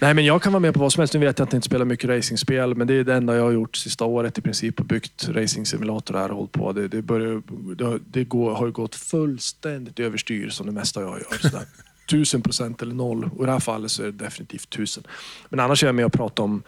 [0.00, 1.14] Nej, men jag kan vara med på vad som helst.
[1.14, 3.42] Nu vet jag att jag inte spelar mycket racingspel, men det är det enda jag
[3.42, 4.80] har gjort sista året i princip.
[4.80, 6.72] Och byggt racingsimulatorer och hållit på.
[6.72, 7.42] Det, det, börjar,
[7.76, 11.50] det, det går, har ju gått fullständigt överstyr som det mesta jag gör.
[12.06, 13.30] Tusen procent eller noll.
[13.36, 15.04] Och i det här fallet så är det definitivt tusen.
[15.48, 16.62] Men annars är jag med och pratar om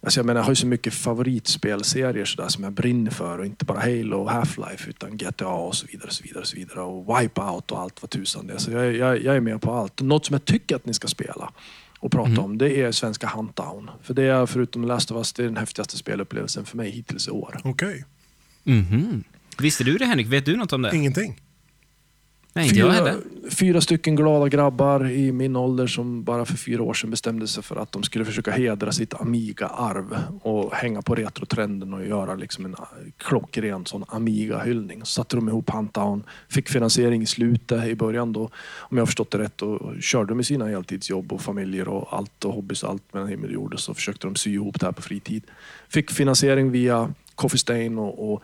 [0.00, 3.46] Alltså jag menar, jag har ju så mycket favoritspelserier sådär som jag brinner för och
[3.46, 6.06] inte bara Halo och Half-Life utan GTA och så vidare.
[6.06, 6.80] Och så vidare, och så vidare.
[6.80, 8.58] Och Wipeout och allt vad tusan det är.
[8.58, 10.00] Så jag, jag, jag är med på allt.
[10.00, 11.52] Något som jag tycker att ni ska spela
[11.98, 13.90] och prata om, det är svenska Huntdown.
[14.02, 17.28] För det är, förutom Last of Us, det är den häftigaste spelupplevelsen för mig hittills
[17.28, 17.60] i år.
[17.64, 18.04] Okej,
[18.64, 19.24] Mhm.
[19.58, 20.26] Visste du det Henrik?
[20.26, 20.96] Vet du något om det?
[20.96, 21.40] ingenting.
[22.56, 23.20] Nej, inte jag Fyra, heller.
[23.50, 27.62] fyra stycken glada grabbar i min ålder som bara för fyra år sedan bestämde sig
[27.62, 32.64] för att de skulle försöka hedra sitt Amiga-arv och hänga på retrotrenden och göra liksom
[32.64, 32.76] en
[33.16, 35.00] klockren sån Amiga-hyllning.
[35.00, 39.06] Så satte de ihop Huntdown, fick finansiering i slutet i början då, om jag har
[39.06, 42.90] förstått det rätt, och körde med sina heltidsjobb och familjer och allt och hobbys och
[42.90, 43.80] allt mellan himmel och jord.
[43.80, 45.42] Så försökte de sy ihop det här på fritid.
[45.88, 48.42] Fick finansiering via Coffee Stain och, och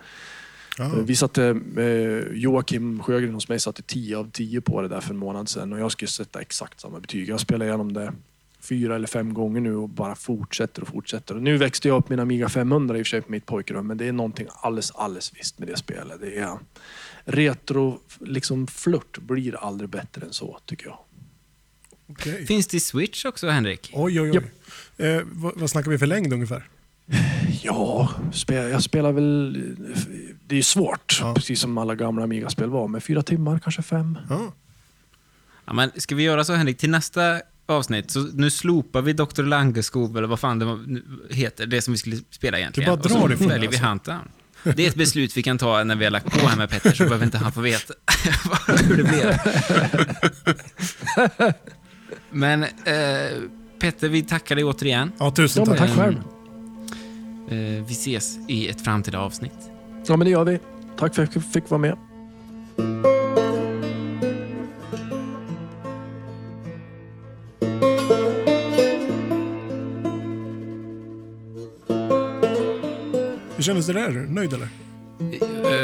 [0.81, 1.01] Ja.
[1.05, 5.09] vi satte, eh, Joakim Sjögren hos mig satte 10 av 10 på det där för
[5.09, 7.29] en månad sedan och jag skulle sätta exakt samma betyg.
[7.29, 8.13] Jag spelar igenom det
[8.61, 11.35] fyra eller fem gånger nu och bara fortsätter och fortsätter.
[11.35, 13.87] Och nu växte jag upp min Amiga 500 i och för sig på mitt pojkrum
[13.87, 16.21] men det är någonting alldeles, alldeles visst med det spelet.
[16.21, 16.57] Det är
[17.23, 20.97] retro, liksom flört blir aldrig bättre än så tycker jag.
[22.07, 22.45] Okej.
[22.45, 23.91] Finns det i Switch också, Henrik?
[23.93, 25.07] Oj, oj, oj.
[25.07, 26.69] Eh, vad, vad snackar vi för längd ungefär?
[27.63, 28.09] Ja,
[28.47, 29.75] jag spelar väl...
[30.51, 31.33] Det är ju svårt, Ja.
[31.33, 32.87] precis som alla gamla Amiga-spel var.
[32.87, 34.17] Men fyra timmar, kanske fem.
[34.29, 34.53] Ja.
[35.65, 36.77] Ja, men ska vi göra så, Henrik?
[36.77, 39.43] Till nästa avsnitt, så nu slopar vi Dr.
[39.43, 42.89] Langeskov, eller vad fan det heter, det som vi skulle spela egentligen.
[42.89, 43.89] Du bara drar och så ifrån det, väljer vi alltså.
[43.89, 44.27] Huntdown.
[44.75, 46.91] Det är ett beslut vi kan ta när vi har lagt på här med Petter,
[46.93, 47.93] så behöver inte han få veta
[48.87, 49.39] hur det blir.
[52.31, 52.69] Men, eh,
[53.79, 55.11] Petter, vi tackar dig återigen.
[55.19, 55.79] ja, tusen Ja, tack.
[55.89, 56.17] tack själv.
[57.49, 59.71] Eh, vi ses i ett framtida avsnitt.
[60.07, 60.59] Ja, men det gör vi.
[60.97, 61.97] Tack för att jag fick vara med.
[73.55, 74.09] Hur kändes det där?
[74.11, 74.67] Nöjd eller?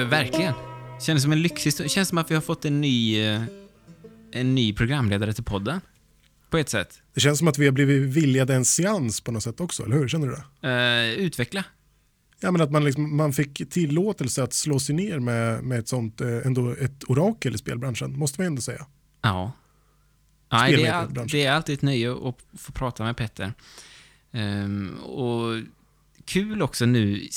[0.01, 0.53] Eh, verkligen.
[1.01, 1.89] Känns som en lyxhistoria.
[1.89, 3.41] Känns som att vi har fått en ny, eh,
[4.31, 5.81] en ny programledare till podden.
[6.49, 7.01] På ett sätt.
[7.13, 9.95] Det känns som att vi har blivit viljade en seans på något sätt också, eller
[9.95, 10.07] hur?
[10.07, 10.69] Känner du det?
[10.69, 11.63] Eh, utveckla.
[12.39, 15.87] Ja, men att man, liksom, man fick tillåtelse att slå sig ner med, med ett
[15.87, 18.85] sånt, eh, ändå ett orakel i spelbranschen, måste man ändå säga.
[19.21, 19.51] Ja.
[20.51, 23.53] Nej, det, är, det är alltid ett nöje att få prata med Petter.
[24.31, 25.63] Ehm, och
[26.25, 27.27] kul också nu,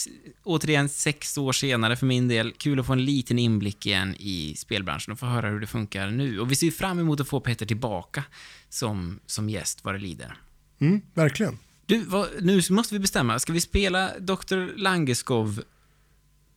[0.42, 4.54] återigen sex år senare för min del, kul att få en liten inblick igen i
[4.56, 6.40] spelbranschen och få höra hur det funkar nu.
[6.40, 8.24] Och vi ser fram emot att få Petter tillbaka
[8.68, 10.36] som, som gäst vad det lider.
[10.78, 11.58] Mm, verkligen.
[11.90, 13.38] Du, vad, nu måste vi bestämma.
[13.38, 14.76] Ska vi spela Dr.
[14.76, 15.62] Langeskov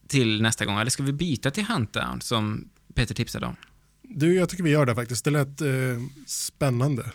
[0.08, 0.78] till nästa gång?
[0.80, 3.56] Eller ska vi byta till Huntdown som Peter tipsade om?
[4.02, 5.26] Du, jag tycker vi gör det faktiskt.
[5.26, 5.68] Det lät eh,
[6.28, 7.12] spännande.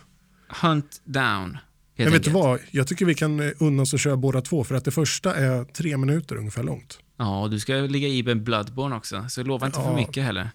[0.48, 1.58] Hunt Down.
[1.96, 2.60] Men vet du vad?
[2.70, 5.34] Jag tycker vi kan eh, unna oss att köra båda två för att det första
[5.34, 6.98] är tre minuter ungefär långt.
[7.16, 9.96] Ja, och du ska ligga i med Bloodborne också, så lova inte för Ja.
[9.96, 10.50] mycket heller.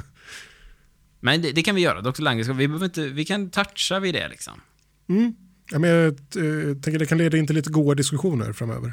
[1.20, 2.22] Men det, det kan vi göra, Dr.
[2.22, 2.42] Lange.
[2.42, 4.60] Vi, behöver inte, vi kan toucha vid det liksom.
[5.08, 5.34] Mm.
[5.70, 8.92] Ja, men jag eh, tänker det kan leda in till lite goda diskussioner framöver.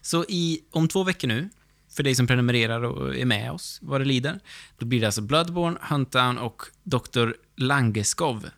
[0.00, 1.48] Så i, om två veckor nu,
[1.92, 4.40] för dig som prenumererar och är med oss vad det lider,
[4.78, 7.30] då blir det alltså Bloodborne, Huntdown och Dr.
[7.56, 8.48] Langeskov.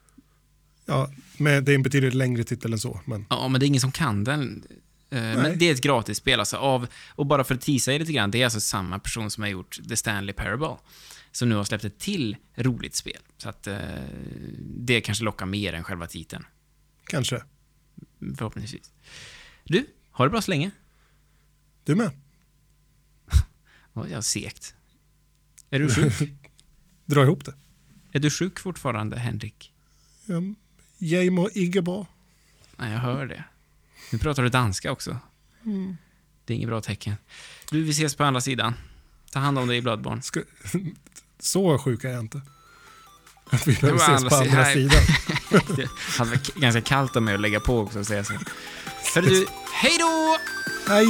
[0.87, 3.01] Ja, men det är en betydligt längre titel än så.
[3.05, 4.65] Men Ja, men det är ingen som kan den.
[5.11, 6.57] Eh, Men det är ett gratisspel alltså.
[6.57, 9.43] Av, och bara för att teasa er lite grann, det är alltså samma person som
[9.43, 10.77] har gjort The Stanley Parable.
[11.33, 13.19] Som nu har släppt ett till roligt spel.
[13.37, 13.77] Så att eh,
[14.61, 16.45] det kanske lockar mer än själva titeln.
[17.07, 17.43] Kanske.
[18.37, 18.93] Förhoppningsvis.
[19.65, 20.71] Du, ha det bra så länge.
[21.85, 22.11] Du med?
[23.93, 24.75] Vad jag segt.
[25.71, 26.31] Är du sjuk?
[27.05, 27.55] Dra ihop det.
[28.13, 29.73] är du sjuk fortfarande, Henrik?
[30.27, 30.43] Ja,
[30.99, 32.07] jag mår inte bra.
[32.77, 33.45] Nej, jag hör det.
[34.13, 35.19] Nu pratar du danska också.
[36.45, 37.15] Det är inget bra tecken.
[37.71, 38.75] Du, vi ses på andra sidan.
[39.31, 40.23] Ta hand om dig i Bloodborne.
[40.23, 40.43] Ska,
[41.39, 42.43] så sjuk är jag inte.
[43.55, 44.73] Att vi behöver ses på andra sidan.
[44.73, 45.03] sidan.
[45.77, 45.89] Det
[46.19, 48.33] hade varit ganska kallt av mig att lägga på också och säga så.
[49.15, 50.39] Hörru du, hej då!
[50.89, 51.07] Hej!